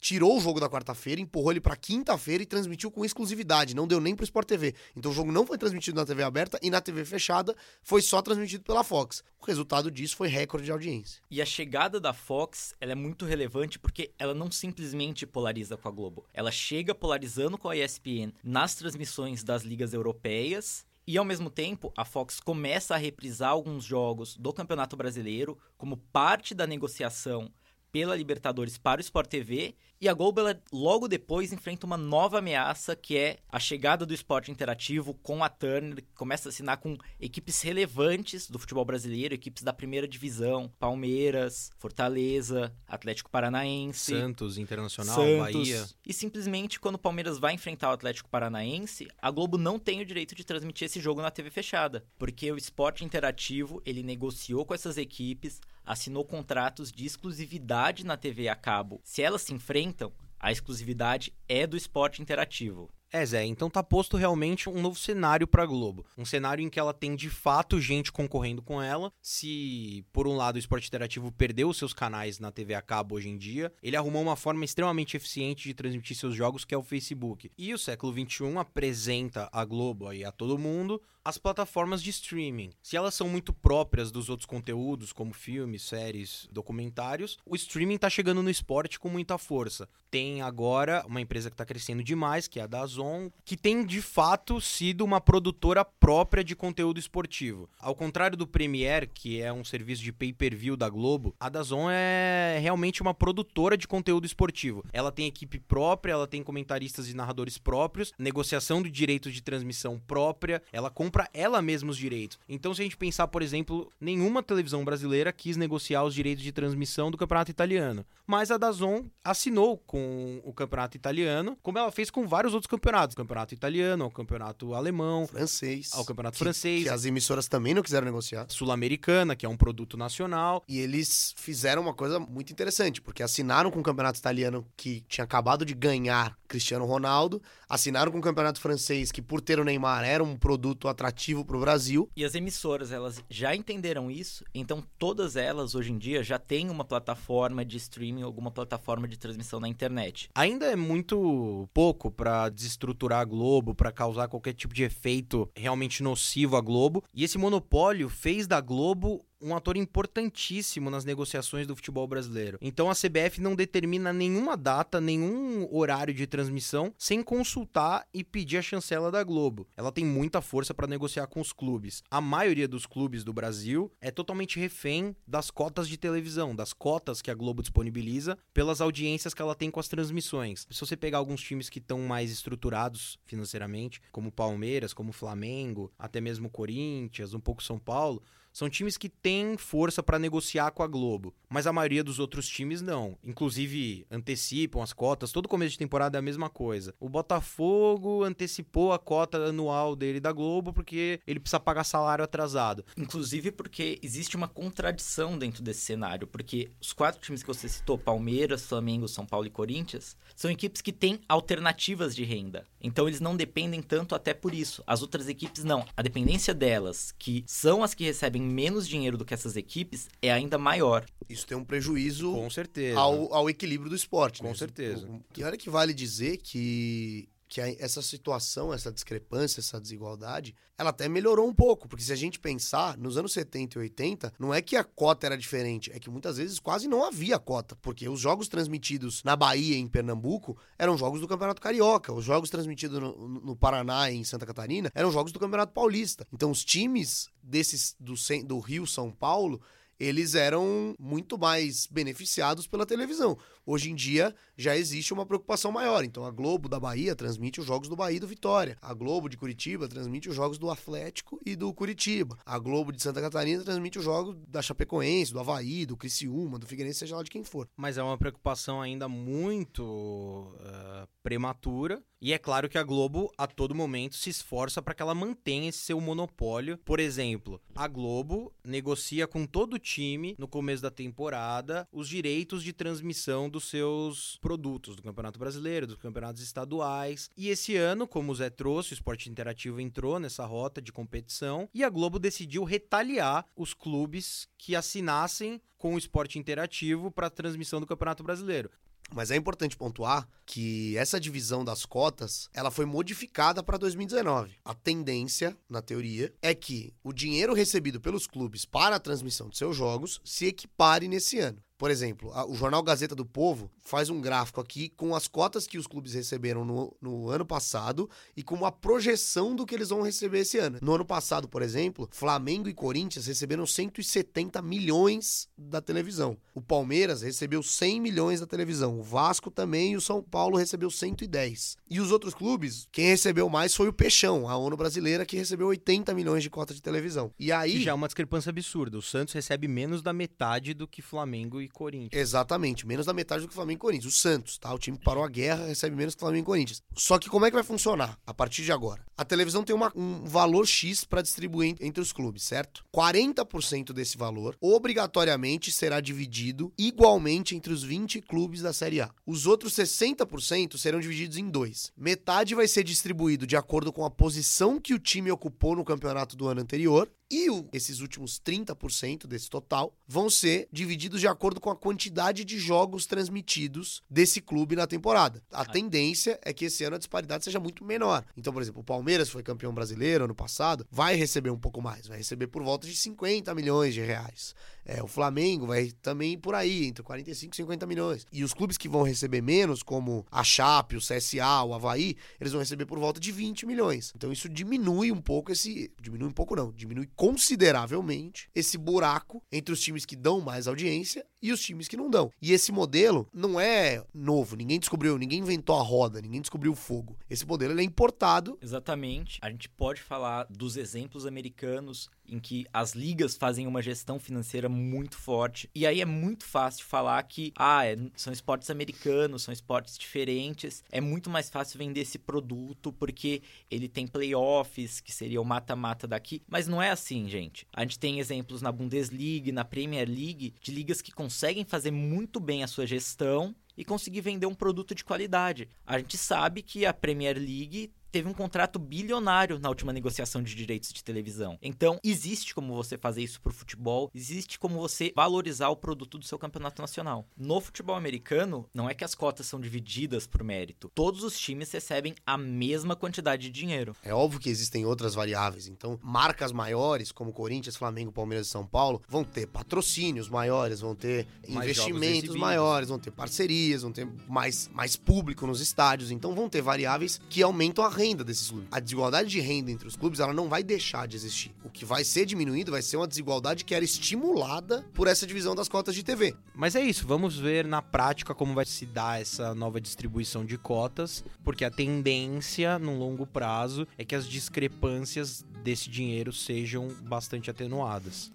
[0.00, 4.00] tirou o jogo da quarta-feira, empurrou ele para quinta-feira e transmitiu com exclusividade, não deu
[4.00, 4.74] nem pro Sport TV.
[4.94, 8.22] Então o jogo não foi transmitido na TV aberta e na TV fechada foi só
[8.22, 9.22] transmitido pela Fox.
[9.40, 11.20] O resultado disso foi recorde de audiência.
[11.30, 15.88] E a chegada da Fox, ela é muito relevante porque ela não simplesmente polariza com
[15.88, 16.24] a Globo.
[16.32, 21.92] Ela chega polarizando com a ESPN nas transmissões das ligas europeias e ao mesmo tempo,
[21.96, 27.50] a Fox começa a reprisar alguns jogos do Campeonato Brasileiro como parte da negociação
[27.96, 29.74] pela Libertadores para o Sport TV.
[29.98, 34.12] E a Globo, ela, logo depois, enfrenta uma nova ameaça, que é a chegada do
[34.12, 39.32] esporte interativo com a Turner, que começa a assinar com equipes relevantes do futebol brasileiro,
[39.32, 45.38] equipes da primeira divisão, Palmeiras, Fortaleza, Atlético Paranaense, Santos, Internacional, Santos.
[45.38, 45.86] Bahia.
[46.04, 50.04] E simplesmente, quando o Palmeiras vai enfrentar o Atlético Paranaense, a Globo não tem o
[50.04, 54.74] direito de transmitir esse jogo na TV fechada, porque o esporte interativo, ele negociou com
[54.74, 59.00] essas equipes, assinou contratos de exclusividade na TV a cabo.
[59.04, 62.90] Se elas se enfrentam, a exclusividade é do esporte interativo.
[63.12, 66.04] É, Zé, então tá posto realmente um novo cenário pra Globo.
[66.18, 69.12] Um cenário em que ela tem de fato gente concorrendo com ela.
[69.22, 73.28] Se, por um lado, o esporte interativo perdeu seus canais na TV a cabo hoje
[73.28, 76.82] em dia, ele arrumou uma forma extremamente eficiente de transmitir seus jogos, que é o
[76.82, 77.50] Facebook.
[77.56, 82.70] E o século XXI apresenta a Globo aí a todo mundo as plataformas de streaming.
[82.80, 88.08] Se elas são muito próprias dos outros conteúdos, como filmes, séries, documentários, o streaming tá
[88.08, 89.88] chegando no esporte com muita força.
[90.08, 94.00] Tem agora uma empresa que tá crescendo demais, que é a Dazon, que tem de
[94.00, 97.68] fato sido uma produtora própria de conteúdo esportivo.
[97.76, 102.56] Ao contrário do Premiere, que é um serviço de pay-per-view da Globo, a Dazon é
[102.62, 104.84] realmente uma produtora de conteúdo esportivo.
[104.92, 109.98] Ela tem equipe própria, ela tem comentaristas e narradores próprios, negociação de direitos de transmissão
[109.98, 112.38] própria, ela compra compra ela mesma os direitos.
[112.46, 116.52] Então, se a gente pensar, por exemplo, nenhuma televisão brasileira quis negociar os direitos de
[116.52, 118.04] transmissão do campeonato italiano.
[118.26, 123.14] Mas a Dazon assinou com o campeonato italiano, como ela fez com vários outros campeonatos.
[123.14, 126.82] O campeonato italiano, o campeonato alemão, francês, ao campeonato que, francês.
[126.82, 128.46] Que as emissoras também não quiseram negociar.
[128.48, 130.62] Sul-americana, que é um produto nacional.
[130.68, 135.24] E eles fizeram uma coisa muito interessante, porque assinaram com o campeonato italiano que tinha
[135.24, 140.04] acabado de ganhar Cristiano Ronaldo, assinaram com o campeonato francês que por ter o Neymar
[140.04, 142.10] era um produto atrativo atrativo para o Brasil.
[142.16, 146.68] E as emissoras, elas já entenderam isso, então todas elas hoje em dia já têm
[146.68, 150.28] uma plataforma de streaming, alguma plataforma de transmissão na internet.
[150.34, 156.02] Ainda é muito pouco para desestruturar a Globo, para causar qualquer tipo de efeito realmente
[156.02, 157.04] nocivo à Globo.
[157.14, 162.58] E esse monopólio fez da Globo um ator importantíssimo nas negociações do futebol brasileiro.
[162.60, 168.58] Então a CBF não determina nenhuma data, nenhum horário de transmissão sem consultar e pedir
[168.58, 169.66] a chancela da Globo.
[169.76, 172.02] Ela tem muita força para negociar com os clubes.
[172.10, 177.20] A maioria dos clubes do Brasil é totalmente refém das cotas de televisão, das cotas
[177.20, 180.66] que a Globo disponibiliza pelas audiências que ela tem com as transmissões.
[180.70, 186.20] Se você pegar alguns times que estão mais estruturados financeiramente, como Palmeiras, como Flamengo, até
[186.20, 188.22] mesmo Corinthians, um pouco São Paulo,
[188.56, 192.48] são times que têm força para negociar com a Globo, mas a maioria dos outros
[192.48, 193.18] times não.
[193.22, 196.94] Inclusive antecipam as cotas, todo começo de temporada é a mesma coisa.
[196.98, 202.82] O Botafogo antecipou a cota anual dele da Globo porque ele precisa pagar salário atrasado.
[202.96, 207.98] Inclusive porque existe uma contradição dentro desse cenário, porque os quatro times que você citou,
[207.98, 212.66] Palmeiras, Flamengo, São Paulo e Corinthians, são equipes que têm alternativas de renda.
[212.80, 214.82] Então eles não dependem tanto até por isso.
[214.86, 215.84] As outras equipes não.
[215.94, 220.32] A dependência delas, que são as que recebem menos dinheiro do que essas equipes, é
[220.32, 221.04] ainda maior.
[221.28, 222.98] Isso tem um prejuízo Com certeza.
[222.98, 224.40] ao, ao equilíbrio do esporte.
[224.40, 224.54] Com né?
[224.54, 225.08] certeza.
[225.36, 231.08] E olha que vale dizer que, que essa situação, essa discrepância, essa desigualdade, ela até
[231.08, 231.88] melhorou um pouco.
[231.88, 235.26] Porque se a gente pensar, nos anos 70 e 80, não é que a cota
[235.26, 237.76] era diferente, é que muitas vezes quase não havia cota.
[237.76, 242.12] Porque os jogos transmitidos na Bahia e em Pernambuco eram jogos do Campeonato Carioca.
[242.12, 246.26] Os jogos transmitidos no, no Paraná e em Santa Catarina eram jogos do Campeonato Paulista.
[246.32, 249.60] Então os times desses do, do Rio, São Paulo,
[249.98, 253.36] eles eram muito mais beneficiados pela televisão.
[253.64, 256.04] Hoje em dia já existe uma preocupação maior.
[256.04, 258.78] Então a Globo da Bahia transmite os jogos do Bahia e do Vitória.
[258.80, 262.38] A Globo de Curitiba transmite os jogos do Atlético e do Curitiba.
[262.44, 266.66] A Globo de Santa Catarina transmite os jogos da Chapecoense, do Havaí, do Criciúma, do
[266.66, 267.68] Figueirense, seja lá de quem for.
[267.76, 272.02] Mas é uma preocupação ainda muito eh, prematura.
[272.20, 275.68] E é claro que a Globo, a todo momento, se esforça para que ela mantenha
[275.68, 276.78] esse seu monopólio.
[276.78, 282.62] Por exemplo, a Globo negocia com todo o time, no começo da temporada, os direitos
[282.62, 287.28] de transmissão dos seus produtos, do Campeonato Brasileiro, dos campeonatos estaduais.
[287.36, 291.68] E esse ano, como o Zé trouxe, o Esporte Interativo entrou nessa rota de competição
[291.74, 297.30] e a Globo decidiu retaliar os clubes que assinassem com o Esporte Interativo para a
[297.30, 298.70] transmissão do Campeonato Brasileiro.
[299.12, 304.54] Mas é importante pontuar que essa divisão das cotas, ela foi modificada para 2019.
[304.64, 309.58] A tendência, na teoria, é que o dinheiro recebido pelos clubes para a transmissão de
[309.58, 311.65] seus jogos se equipare nesse ano.
[311.78, 315.66] Por exemplo, a- o jornal Gazeta do Povo faz um gráfico aqui com as cotas
[315.66, 319.90] que os clubes receberam no, no ano passado e com uma projeção do que eles
[319.90, 320.78] vão receber esse ano.
[320.80, 326.36] No ano passado, por exemplo, Flamengo e Corinthians receberam 170 milhões da televisão.
[326.54, 328.98] O Palmeiras recebeu 100 milhões da televisão.
[328.98, 331.76] O Vasco também e o São Paulo recebeu 110.
[331.90, 335.66] E os outros clubes, quem recebeu mais foi o Peixão, a ONU brasileira, que recebeu
[335.68, 337.30] 80 milhões de cota de televisão.
[337.38, 337.72] E aí.
[337.72, 338.96] Que já é uma discrepância absurda.
[338.96, 342.20] O Santos recebe menos da metade do que Flamengo e Corinthians.
[342.20, 344.14] Exatamente, menos da metade do que o Flamengo e Corinthians.
[344.14, 344.72] O Santos, tá?
[344.72, 346.82] O time parou a guerra recebe menos que o Flamengo e Corinthians.
[346.96, 349.04] Só que como é que vai funcionar a partir de agora?
[349.16, 352.84] A televisão tem uma- um valor X para distribuir en- entre os clubes, certo?
[352.92, 359.10] 40% desse valor obrigatoriamente será dividido igualmente entre os 20 clubes da Série A.
[359.26, 361.92] Os outros 60% serão divididos em dois.
[361.96, 366.36] Metade vai ser distribuído de acordo com a posição que o time ocupou no campeonato
[366.36, 371.60] do ano anterior e o- esses últimos 30% desse total vão ser divididos de acordo
[371.60, 375.42] com a quantidade de jogos transmitidos desse clube na temporada.
[375.50, 378.24] A tendência é que esse ano a disparidade seja muito menor.
[378.36, 382.06] Então, por exemplo, o Palmeiras foi campeão brasileiro ano passado, vai receber um pouco mais,
[382.06, 384.54] vai receber por volta de 50 milhões de reais.
[384.86, 388.26] É, o Flamengo vai também por aí, entre 45 e 50 milhões.
[388.32, 392.52] E os clubes que vão receber menos, como a Chape, o CSA, o Havaí, eles
[392.52, 394.12] vão receber por volta de 20 milhões.
[394.14, 395.92] Então isso diminui um pouco esse.
[396.00, 401.26] Diminui um pouco não, diminui consideravelmente esse buraco entre os times que dão mais audiência
[401.42, 402.30] e os times que não dão.
[402.40, 406.76] E esse modelo não é novo, ninguém descobriu, ninguém inventou a roda, ninguém descobriu o
[406.76, 407.16] fogo.
[407.28, 408.58] Esse modelo é importado.
[408.62, 409.38] Exatamente.
[409.42, 414.68] A gente pode falar dos exemplos americanos em que as ligas fazem uma gestão financeira
[414.68, 415.68] muito forte.
[415.74, 420.82] E aí é muito fácil falar que, ah, é- são esportes americanos, são esportes diferentes.
[420.90, 426.06] É muito mais fácil vender esse produto porque ele tem playoffs, que seria o mata-mata
[426.06, 426.42] daqui.
[426.48, 427.66] Mas não é assim, gente.
[427.72, 432.40] A gente tem exemplos na Bundesliga, na Premier League, de ligas que conseguem fazer muito
[432.40, 435.68] bem a sua gestão e conseguir vender um produto de qualidade.
[435.86, 440.54] A gente sabe que a Premier League teve um contrato bilionário na última negociação de
[440.54, 441.58] direitos de televisão.
[441.60, 446.24] Então, existe como você fazer isso pro futebol, existe como você valorizar o produto do
[446.24, 447.28] seu campeonato nacional.
[447.36, 450.90] No futebol americano, não é que as cotas são divididas por mérito.
[450.94, 453.94] Todos os times recebem a mesma quantidade de dinheiro.
[454.02, 455.68] É óbvio que existem outras variáveis.
[455.68, 460.94] Então, marcas maiores, como Corinthians, Flamengo, Palmeiras e São Paulo, vão ter patrocínios maiores, vão
[460.94, 466.10] ter Mais investimentos maiores, vão ter parcerias, vão ter mais, mais público nos estádios.
[466.10, 468.68] Então, vão ter variáveis que aumentam a renda desses clubes.
[468.70, 471.54] A desigualdade de renda entre os clubes, ela não vai deixar de existir.
[471.64, 475.54] O que vai ser diminuído vai ser uma desigualdade que era estimulada por essa divisão
[475.54, 476.34] das cotas de TV.
[476.54, 480.58] Mas é isso, vamos ver na prática como vai se dar essa nova distribuição de
[480.58, 487.50] cotas, porque a tendência no longo prazo é que as discrepâncias desse dinheiro sejam bastante
[487.50, 488.30] atenuadas.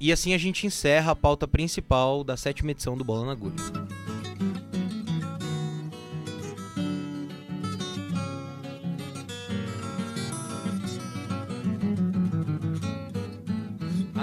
[0.00, 3.56] E assim a gente encerra a pauta principal da sétima edição do Bola na Agulha.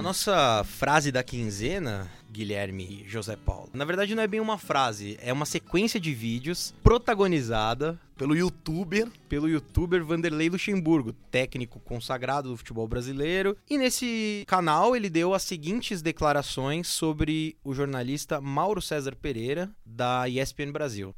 [0.06, 3.72] Nossa frase da quinzena Guilherme José Paulo.
[3.74, 9.08] Na verdade, não é bem uma frase, é uma sequência de vídeos protagonizada pelo youtuber,
[9.28, 13.58] pelo youtuber Vanderlei Luxemburgo, técnico consagrado do futebol brasileiro.
[13.68, 20.30] E nesse canal ele deu as seguintes declarações sobre o jornalista Mauro César Pereira da
[20.30, 21.16] ESPN Brasil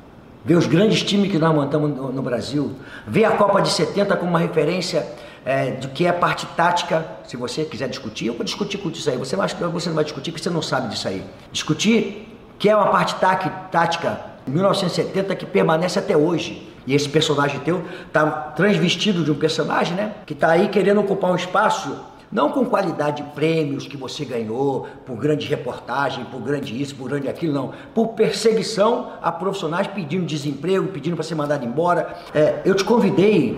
[0.48, 2.74] ver os grandes times que nós montamos no, no Brasil,
[3.06, 5.06] ver a Copa de 70 como uma referência
[5.44, 7.06] é, do que é a parte tática.
[7.26, 9.18] Se você quiser discutir, eu vou discutir com isso aí.
[9.18, 11.22] Você, você não vai discutir porque você não sabe disso aí.
[11.52, 16.66] Discutir que é uma parte tática 1970 que permanece até hoje.
[16.88, 17.84] E esse personagem teu
[18.14, 20.14] tá transvestido de um personagem, né?
[20.26, 21.94] Que tá aí querendo ocupar um espaço
[22.32, 27.10] não com qualidade de prêmios que você ganhou, por grande reportagem, por grande isso, por
[27.10, 27.72] grande aquilo, não.
[27.94, 32.18] Por perseguição a profissionais pedindo desemprego, pedindo para ser mandado embora.
[32.34, 33.58] É, eu te convidei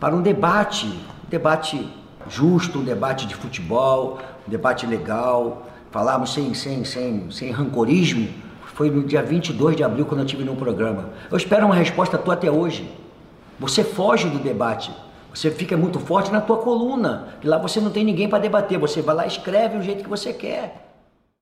[0.00, 1.88] para um debate, um debate
[2.28, 8.28] justo, um debate de futebol, um debate legal, falarmos sem, sem, sem, sem rancorismo.
[8.74, 11.10] Foi no dia 22 de abril quando eu estive no programa.
[11.30, 12.90] Eu espero uma resposta tua até hoje.
[13.58, 14.90] Você foge do debate.
[15.32, 17.34] Você fica muito forte na tua coluna.
[17.42, 18.78] E lá você não tem ninguém para debater.
[18.78, 20.89] Você vai lá e escreve do jeito que você quer.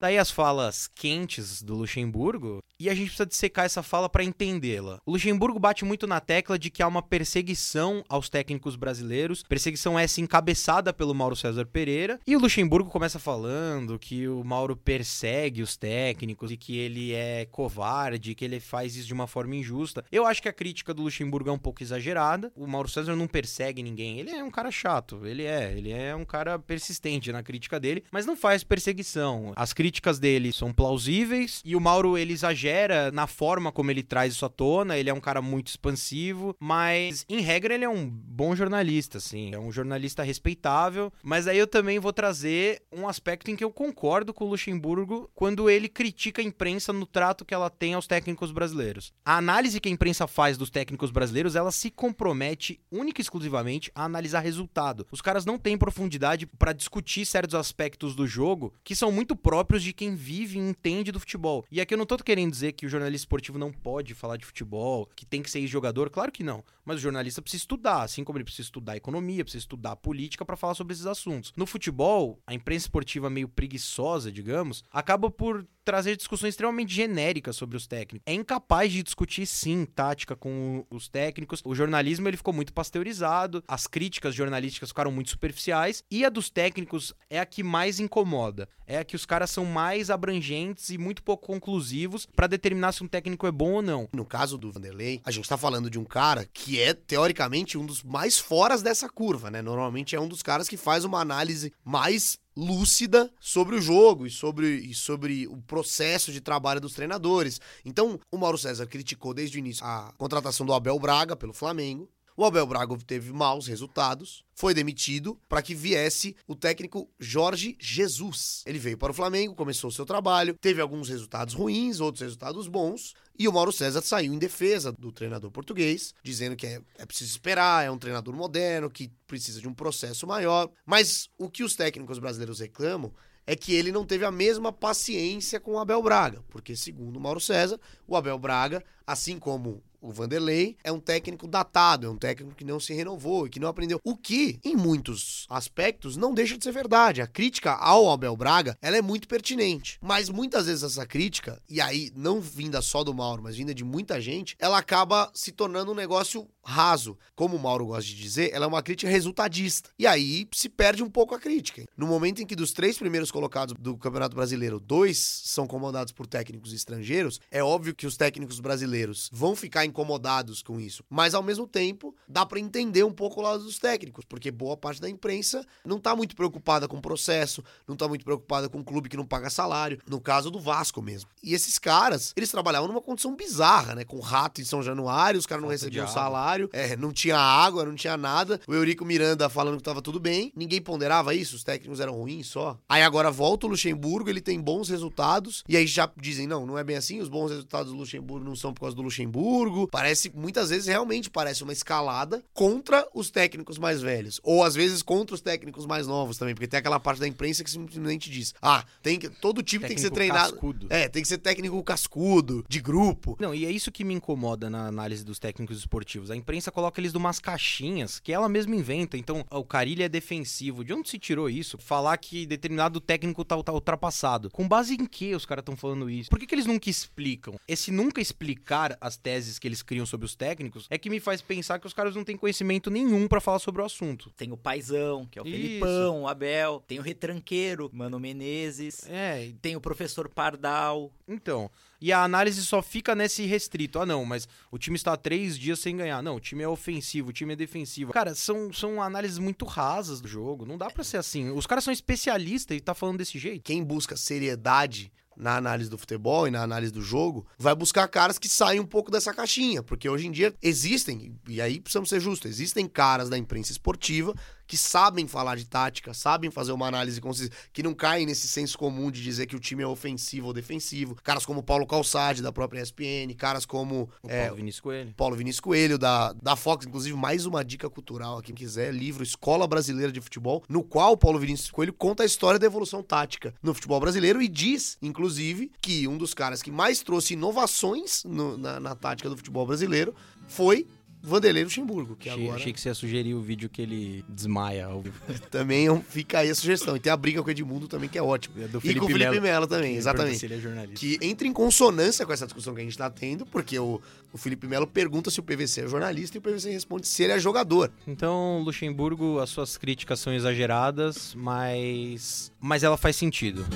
[0.00, 5.00] Daí as falas quentes do Luxemburgo, e a gente precisa dissecar essa fala para entendê-la.
[5.04, 9.98] O Luxemburgo bate muito na tecla de que há uma perseguição aos técnicos brasileiros, perseguição
[9.98, 15.62] essa encabeçada pelo Mauro César Pereira, e o Luxemburgo começa falando que o Mauro persegue
[15.62, 20.04] os técnicos e que ele é covarde, que ele faz isso de uma forma injusta.
[20.12, 22.52] Eu acho que a crítica do Luxemburgo é um pouco exagerada.
[22.54, 26.14] O Mauro César não persegue ninguém, ele é um cara chato, ele é, ele é
[26.14, 29.52] um cara persistente na crítica dele, mas não faz perseguição.
[29.56, 34.02] As críticas críticas dele são plausíveis e o Mauro ele exagera na forma como ele
[34.02, 34.98] traz isso à tona.
[34.98, 39.54] Ele é um cara muito expansivo, mas em regra ele é um bom jornalista, assim,
[39.54, 41.10] é um jornalista respeitável.
[41.22, 45.30] Mas aí eu também vou trazer um aspecto em que eu concordo com o Luxemburgo
[45.34, 49.14] quando ele critica a imprensa no trato que ela tem aos técnicos brasileiros.
[49.24, 53.90] A análise que a imprensa faz dos técnicos brasileiros, ela se compromete única e exclusivamente
[53.94, 55.06] a analisar resultado.
[55.10, 59.77] Os caras não têm profundidade para discutir certos aspectos do jogo que são muito próprios
[59.82, 61.64] de quem vive e entende do futebol.
[61.70, 64.46] E aqui eu não tô querendo dizer que o jornalista esportivo não pode falar de
[64.46, 66.64] futebol, que tem que ser jogador, claro que não.
[66.84, 70.56] Mas o jornalista precisa estudar, assim como ele precisa estudar economia, precisa estudar política para
[70.56, 71.52] falar sobre esses assuntos.
[71.56, 77.74] No futebol, a imprensa esportiva meio preguiçosa, digamos, acaba por trazer discussões extremamente genéricas sobre
[77.74, 78.22] os técnicos.
[78.26, 81.62] É incapaz de discutir, sim, tática com os técnicos.
[81.64, 86.50] O jornalismo ele ficou muito pasteurizado, as críticas jornalísticas ficaram muito superficiais e a dos
[86.50, 88.68] técnicos é a que mais incomoda.
[88.86, 93.02] É a que os caras são mais abrangentes e muito pouco conclusivos para determinar se
[93.02, 94.10] um técnico é bom ou não.
[94.12, 97.86] No caso do Vanderlei, a gente tá falando de um cara que é teoricamente um
[97.86, 99.62] dos mais foras dessa curva, né?
[99.62, 104.30] Normalmente é um dos caras que faz uma análise mais lúcida sobre o jogo e
[104.30, 107.60] sobre, e sobre o processo de trabalho dos treinadores.
[107.84, 112.10] Então, o Mauro César criticou desde o início a contratação do Abel Braga pelo Flamengo.
[112.36, 118.62] O Abel Braga teve maus resultados, foi demitido para que viesse o técnico Jorge Jesus.
[118.64, 122.68] Ele veio para o Flamengo, começou o seu trabalho, teve alguns resultados ruins, outros resultados
[122.68, 127.06] bons, e o Mauro César saiu em defesa do treinador português, dizendo que é, é
[127.06, 130.70] preciso esperar, é um treinador moderno, que precisa de um processo maior.
[130.84, 133.12] Mas o que os técnicos brasileiros reclamam
[133.46, 137.20] é que ele não teve a mesma paciência com o Abel Braga, porque segundo o
[137.20, 142.16] Mauro César, o Abel Braga, assim como o Vanderlei é um técnico datado, é um
[142.16, 144.00] técnico que não se renovou e que não aprendeu.
[144.04, 147.20] O que, em muitos aspectos, não deixa de ser verdade.
[147.20, 149.98] A crítica ao Abel Braga, ela é muito pertinente.
[150.00, 153.84] Mas muitas vezes essa crítica, e aí não vinda só do Mauro, mas vinda de
[153.84, 157.16] muita gente, ela acaba se tornando um negócio raso.
[157.34, 159.88] Como o Mauro gosta de dizer, ela é uma crítica resultadista.
[159.98, 161.84] E aí se perde um pouco a crítica.
[161.96, 166.26] No momento em que dos três primeiros colocados do Campeonato Brasileiro, dois são comandados por
[166.26, 171.02] técnicos estrangeiros, é óbvio que os técnicos brasileiros vão ficar incomodados com isso.
[171.08, 174.76] Mas ao mesmo tempo, dá para entender um pouco o lado dos técnicos, porque boa
[174.76, 178.80] parte da imprensa não tá muito preocupada com o processo, não tá muito preocupada com
[178.80, 181.30] o clube que não paga salário, no caso do Vasco mesmo.
[181.42, 184.04] E esses caras, eles trabalhavam numa condição bizarra, né?
[184.04, 187.84] Com rato em São Januário, os caras não recebiam salário vestiário, é, não tinha água,
[187.84, 188.60] não tinha nada.
[188.66, 190.52] O Eurico Miranda falando que tava tudo bem.
[190.56, 192.78] Ninguém ponderava isso, os técnicos eram ruins só.
[192.88, 195.62] Aí agora volta o Luxemburgo, ele tem bons resultados.
[195.68, 198.56] E aí já dizem, não, não é bem assim, os bons resultados do Luxemburgo não
[198.56, 199.88] são por causa do Luxemburgo.
[199.88, 204.40] Parece, muitas vezes, realmente parece uma escalada contra os técnicos mais velhos.
[204.42, 207.62] Ou às vezes contra os técnicos mais novos também, porque tem aquela parte da imprensa
[207.62, 210.52] que simplesmente diz: ah, tem que, todo time tem que ser treinado.
[210.52, 210.86] cascudo.
[210.90, 213.36] É, tem que ser técnico cascudo, de grupo.
[213.38, 216.30] Não, e é isso que me incomoda na análise dos técnicos esportivos.
[216.30, 219.18] A imprensa coloca eles numas caixinhas que ela mesma inventa.
[219.18, 220.82] Então, o Carilli é defensivo.
[220.82, 221.76] De onde se tirou isso?
[221.76, 224.48] Falar que determinado técnico tá, tá ultrapassado.
[224.50, 226.30] Com base em que os caras estão falando isso?
[226.30, 227.60] Por que, que eles nunca explicam?
[227.68, 231.42] Esse nunca explicar as teses que eles criam sobre os técnicos é que me faz
[231.42, 234.30] pensar que os caras não têm conhecimento nenhum pra falar sobre o assunto.
[234.30, 235.54] Tem o Paizão, que é o Isso.
[235.54, 236.82] Felipão, o Abel.
[236.88, 239.06] Tem o Retranqueiro, Mano Menezes.
[239.06, 241.12] É, Tem o professor Pardal.
[241.28, 241.70] Então,
[242.00, 243.98] e a análise só fica nesse restrito.
[243.98, 246.22] Ah, não, mas o time está três dias sem ganhar.
[246.22, 248.12] Não, o time é ofensivo, o time é defensivo.
[248.12, 250.64] Cara, são, são análises muito rasas do jogo.
[250.64, 251.50] Não dá pra ser assim.
[251.50, 253.62] Os caras são especialistas e tá falando desse jeito.
[253.62, 258.38] Quem busca seriedade na análise do futebol e na análise do jogo, vai buscar caras
[258.38, 262.18] que saem um pouco dessa caixinha, porque hoje em dia existem, e aí precisamos ser
[262.18, 264.34] justos, existem caras da imprensa esportiva
[264.68, 268.78] que sabem falar de tática, sabem fazer uma análise consistente, que não caem nesse senso
[268.78, 271.16] comum de dizer que o time é ofensivo ou defensivo.
[271.24, 275.14] Caras como Paulo Calçade, da própria ESPN, caras como O é, Paulo Vinícius Coelho.
[275.16, 279.66] Paulo Vinícius Coelho, da, da Fox, inclusive, mais uma dica cultural, quem quiser, livro Escola
[279.66, 283.54] Brasileira de Futebol, no qual o Paulo Vinícius Coelho conta a história da evolução tática
[283.62, 288.58] no futebol brasileiro e diz, inclusive, que um dos caras que mais trouxe inovações no-
[288.58, 290.14] na, na tática do futebol brasileiro
[290.46, 290.86] foi
[291.28, 294.86] Vanderlei Luxemburgo, que achei, agora achei que você ia sugerir o vídeo que ele desmaia
[294.86, 295.04] ao
[295.50, 296.96] também é fica aí a sugestão.
[296.96, 298.62] E tem a briga com o Edmundo também, que é ótimo.
[298.62, 300.44] É do e com o Felipe Melo também, exatamente.
[300.44, 300.98] ele é jornalista.
[300.98, 304.00] que entra em consonância com essa discussão que a gente tá tendo, porque o,
[304.32, 307.32] o Felipe Melo pergunta se o PVC é jornalista e o PVC responde se ele
[307.32, 307.90] é jogador.
[308.06, 312.52] Então, Luxemburgo, as suas críticas são exageradas, mas.
[312.60, 313.66] Mas ela faz sentido.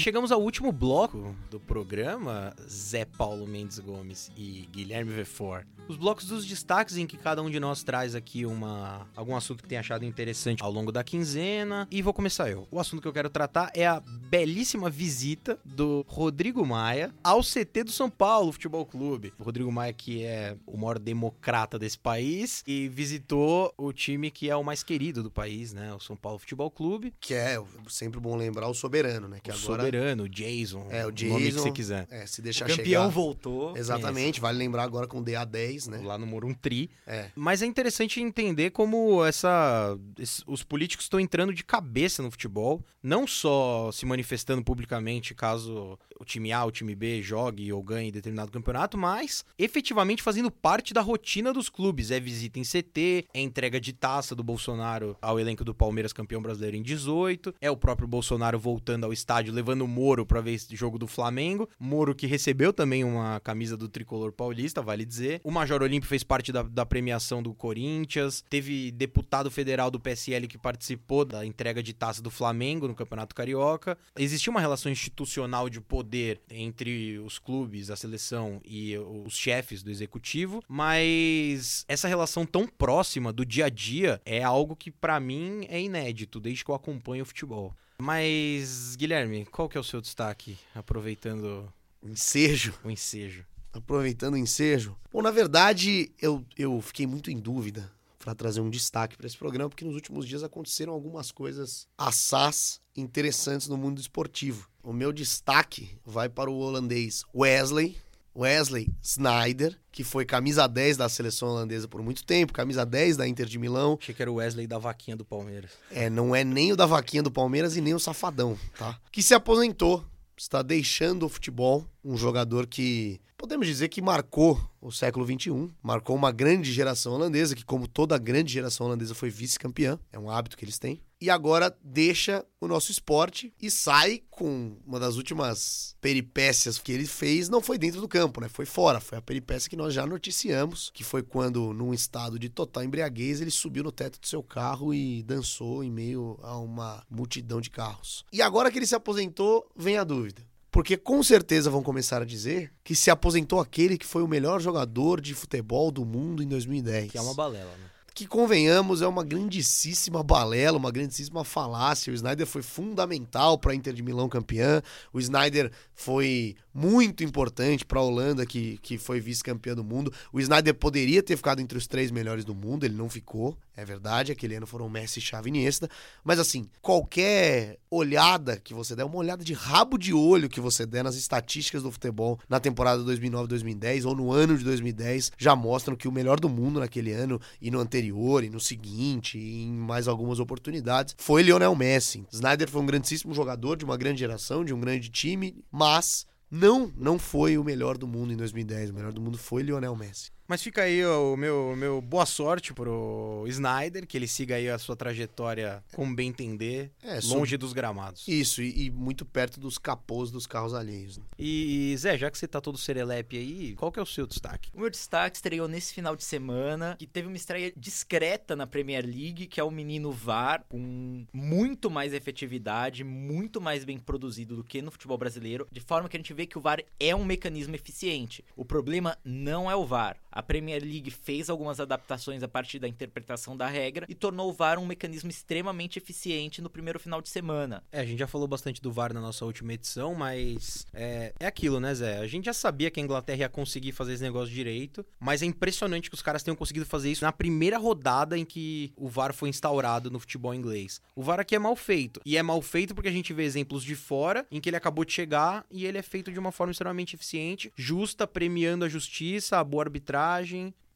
[0.00, 5.66] Chegamos ao último bloco do programa, Zé Paulo Mendes Gomes e Guilherme Vefor.
[5.88, 9.64] Os blocos dos destaques em que cada um de nós traz aqui uma algum assunto
[9.64, 11.88] que tenha achado interessante ao longo da quinzena.
[11.90, 12.68] E vou começar eu.
[12.70, 17.84] O assunto que eu quero tratar é a belíssima visita do Rodrigo Maia ao CT
[17.84, 19.32] do São Paulo Futebol Clube.
[19.36, 24.48] O Rodrigo Maia, que é o maior democrata desse país, e visitou o time que
[24.48, 25.92] é o mais querido do país, né?
[25.92, 27.12] O São Paulo Futebol Clube.
[27.18, 29.40] Que é sempre bom lembrar o soberano, né?
[29.42, 30.86] Que o agora soberano, o Jason.
[30.90, 31.10] É, o
[31.44, 32.06] nome que você quiser.
[32.10, 33.08] é, se deixar Campeão chegar.
[33.08, 33.76] voltou.
[33.76, 36.00] Exatamente, vale lembrar agora com DA10, né?
[36.04, 36.90] Lá no Moruntri.
[37.06, 37.30] É.
[37.34, 42.84] Mas é interessante entender como essa, es- os políticos estão entrando de cabeça no futebol,
[43.02, 48.12] não só se manifestando publicamente caso o time A, o time B jogue ou ganhe
[48.12, 52.10] determinado campeonato, mas efetivamente fazendo parte da rotina dos clubes.
[52.10, 56.42] É visita em CT, é entrega de taça do Bolsonaro ao elenco do Palmeiras campeão
[56.42, 60.52] brasileiro em 18, é o próprio Bolsonaro voltando ao estádio levando o Moro para ver
[60.52, 61.29] esse jogo do Flamengo.
[61.78, 65.40] Moro que recebeu também uma camisa do tricolor paulista, vale dizer.
[65.44, 68.44] O Major Olímpio fez parte da, da premiação do Corinthians.
[68.48, 73.34] Teve deputado federal do PSL que participou da entrega de taça do Flamengo no Campeonato
[73.34, 73.96] Carioca.
[74.16, 79.90] Existia uma relação institucional de poder entre os clubes, a seleção e os chefes do
[79.90, 85.66] executivo, mas essa relação tão próxima do dia a dia é algo que pra mim
[85.68, 87.74] é inédito desde que eu acompanho o futebol.
[88.00, 91.72] Mas, Guilherme, qual que é o seu destaque, aproveitando
[92.02, 92.74] Ensejo.
[92.82, 93.44] o ensejo?
[93.72, 94.96] Aproveitando o ensejo.
[95.12, 99.36] Bom, na verdade, eu, eu fiquei muito em dúvida para trazer um destaque para esse
[99.36, 104.68] programa, porque nos últimos dias aconteceram algumas coisas assaz interessantes no mundo esportivo.
[104.82, 107.96] O meu destaque vai para o holandês Wesley,
[108.34, 113.26] Wesley Snyder, que foi camisa 10 da seleção holandesa por muito tempo, camisa 10 da
[113.26, 113.98] Inter de Milão.
[114.00, 115.72] Achei que era o Wesley da vaquinha do Palmeiras.
[115.90, 118.98] É, não é nem o da vaquinha do Palmeiras e nem o safadão, tá?
[119.10, 120.04] Que se aposentou,
[120.36, 126.14] está deixando o futebol, um jogador que podemos dizer que marcou o século XXI, marcou
[126.14, 130.58] uma grande geração holandesa, que como toda grande geração holandesa foi vice-campeã, é um hábito
[130.58, 135.94] que eles têm, e agora deixa o nosso esporte e sai com uma das últimas
[136.00, 138.48] peripécias que ele fez, não foi dentro do campo, né?
[138.48, 142.48] Foi fora, foi a peripécia que nós já noticiamos, que foi quando, num estado de
[142.48, 147.04] total embriaguez, ele subiu no teto do seu carro e dançou em meio a uma
[147.10, 148.24] multidão de carros.
[148.32, 150.42] E agora que ele se aposentou, vem a dúvida.
[150.70, 154.60] Porque com certeza vão começar a dizer que se aposentou aquele que foi o melhor
[154.60, 157.10] jogador de futebol do mundo em 2010.
[157.10, 157.90] Que é uma balela, né?
[158.20, 162.12] Que, convenhamos, é uma grandíssima balela, uma grandíssima falácia.
[162.12, 164.82] O Snyder foi fundamental para a Inter de Milão campeã.
[165.10, 170.12] O Snyder foi muito importante para a Holanda, que, que foi vice-campeã do mundo.
[170.32, 173.84] O Snyder poderia ter ficado entre os três melhores do mundo, ele não ficou, é
[173.84, 174.32] verdade.
[174.32, 175.88] Aquele ano foram Messi, Xavi e Iniesta.
[176.22, 180.84] Mas assim, qualquer olhada que você der, uma olhada de rabo de olho que você
[180.84, 185.96] der nas estatísticas do futebol na temporada 2009-2010 ou no ano de 2010, já mostram
[185.96, 189.72] que o melhor do mundo naquele ano e no anterior e no seguinte e em
[189.72, 192.26] mais algumas oportunidades foi Lionel Messi.
[192.32, 196.92] Snyder foi um grandíssimo jogador de uma grande geração, de um grande time, mas não,
[196.96, 198.90] não foi o melhor do mundo em 2010.
[198.90, 200.30] O melhor do mundo foi Lionel Messi.
[200.50, 204.80] Mas fica aí o meu, meu boa sorte pro Snyder, que ele siga aí a
[204.80, 208.26] sua trajetória com bem entender, É, longe dos gramados.
[208.26, 211.18] Isso, e, e muito perto dos capôs dos carros alheios.
[211.18, 211.24] né?
[211.38, 214.70] E, Zé, já que você tá todo serelepe aí, qual que é o seu destaque?
[214.74, 219.06] O meu destaque estreou nesse final de semana, que teve uma estreia discreta na Premier
[219.06, 224.64] League, que é o menino VAR, com muito mais efetividade, muito mais bem produzido do
[224.64, 227.24] que no futebol brasileiro, de forma que a gente vê que o VAR é um
[227.24, 228.44] mecanismo eficiente.
[228.56, 230.16] O problema não é o VAR.
[230.32, 234.52] A Premier League fez algumas adaptações a partir da interpretação da regra e tornou o
[234.52, 237.82] VAR um mecanismo extremamente eficiente no primeiro final de semana.
[237.92, 241.46] É, a gente já falou bastante do VAR na nossa última edição, mas é, é
[241.46, 242.18] aquilo, né, Zé?
[242.18, 245.46] A gente já sabia que a Inglaterra ia conseguir fazer esse negócio direito, mas é
[245.46, 249.32] impressionante que os caras tenham conseguido fazer isso na primeira rodada em que o VAR
[249.32, 251.00] foi instaurado no futebol inglês.
[251.14, 252.20] O VAR aqui é mal feito.
[252.24, 255.04] E é mal feito porque a gente vê exemplos de fora em que ele acabou
[255.04, 259.58] de chegar e ele é feito de uma forma extremamente eficiente, justa, premiando a justiça,
[259.58, 260.19] a boa arbitragem.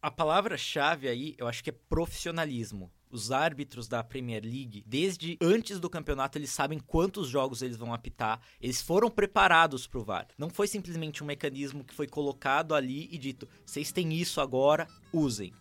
[0.02, 2.92] A palavra-chave aí, eu acho que é profissionalismo.
[3.10, 7.94] Os árbitros da Premier League, desde antes do campeonato, eles sabem quantos jogos eles vão
[7.94, 8.40] apitar.
[8.60, 10.26] Eles foram preparados para o VAR.
[10.36, 14.86] Não foi simplesmente um mecanismo que foi colocado ali e dito: vocês têm isso agora,
[15.12, 15.54] usem.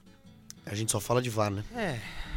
[0.65, 1.63] A gente só fala de VAR, né?
[1.73, 2.32] É.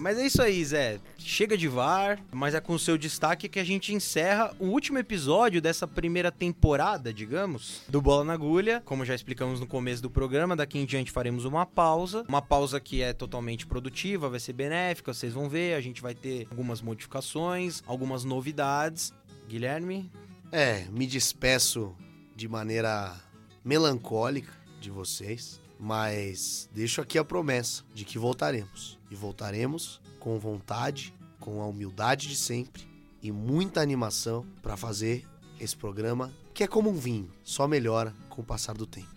[0.00, 0.98] Mas é isso aí, Zé.
[1.18, 5.60] Chega de VAR, mas é com seu destaque que a gente encerra o último episódio
[5.60, 8.80] dessa primeira temporada, digamos, do Bola na Agulha.
[8.86, 12.24] Como já explicamos no começo do programa, daqui em diante faremos uma pausa.
[12.26, 15.74] Uma pausa que é totalmente produtiva, vai ser benéfica, vocês vão ver.
[15.74, 19.12] A gente vai ter algumas modificações, algumas novidades.
[19.46, 20.10] Guilherme?
[20.50, 21.94] É, me despeço
[22.34, 23.14] de maneira
[23.62, 28.98] melancólica de vocês, mas deixo aqui a promessa de que voltaremos.
[29.10, 32.86] E voltaremos com vontade, com a humildade de sempre
[33.22, 35.26] e muita animação para fazer
[35.58, 39.08] esse programa que é como um vinho, só melhora com o passar do tempo.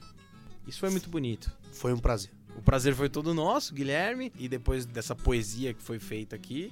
[0.66, 1.52] Isso foi muito bonito.
[1.74, 2.32] Foi um prazer.
[2.56, 4.32] O prazer foi todo nosso, Guilherme.
[4.38, 6.72] E depois dessa poesia que foi feita aqui,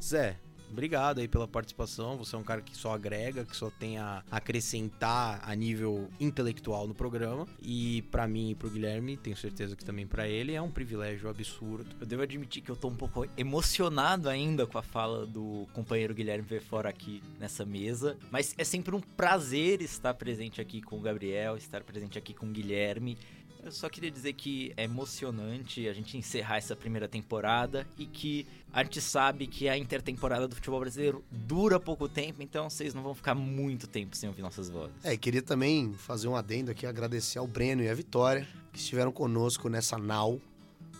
[0.00, 0.38] Zé,
[0.74, 2.18] obrigado aí pela participação.
[2.18, 6.86] Você é um cara que só agrega, que só tem a acrescentar a nível intelectual
[6.86, 7.46] no programa.
[7.62, 11.28] E pra mim e pro Guilherme, tenho certeza que também pra ele, é um privilégio
[11.30, 11.94] absurdo.
[12.00, 16.12] Eu devo admitir que eu tô um pouco emocionado ainda com a fala do companheiro
[16.12, 21.00] Guilherme Verfora aqui nessa mesa, mas é sempre um prazer estar presente aqui com o
[21.00, 23.16] Gabriel, estar presente aqui com o Guilherme.
[23.64, 28.46] Eu só queria dizer que é emocionante a gente encerrar essa primeira temporada e que
[28.70, 33.02] a gente sabe que a intertemporada do futebol brasileiro dura pouco tempo, então vocês não
[33.02, 34.94] vão ficar muito tempo sem ouvir nossas vozes.
[35.02, 38.78] É, e queria também fazer um adendo aqui, agradecer ao Breno e à Vitória, que
[38.78, 40.38] estiveram conosco nessa nau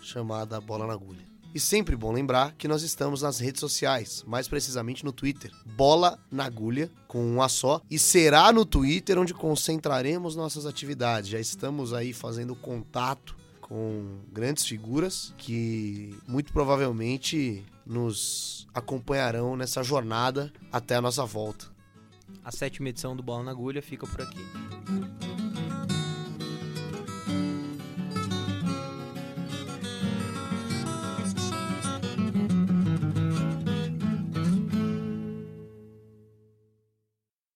[0.00, 1.33] chamada Bola na Agulha.
[1.54, 6.18] E sempre bom lembrar que nós estamos nas redes sociais, mais precisamente no Twitter, Bola
[6.28, 11.30] na Agulha, com um A só, e será no Twitter onde concentraremos nossas atividades.
[11.30, 20.52] Já estamos aí fazendo contato com grandes figuras que muito provavelmente nos acompanharão nessa jornada
[20.72, 21.66] até a nossa volta.
[22.44, 25.63] A sétima edição do Bola na Agulha fica por aqui.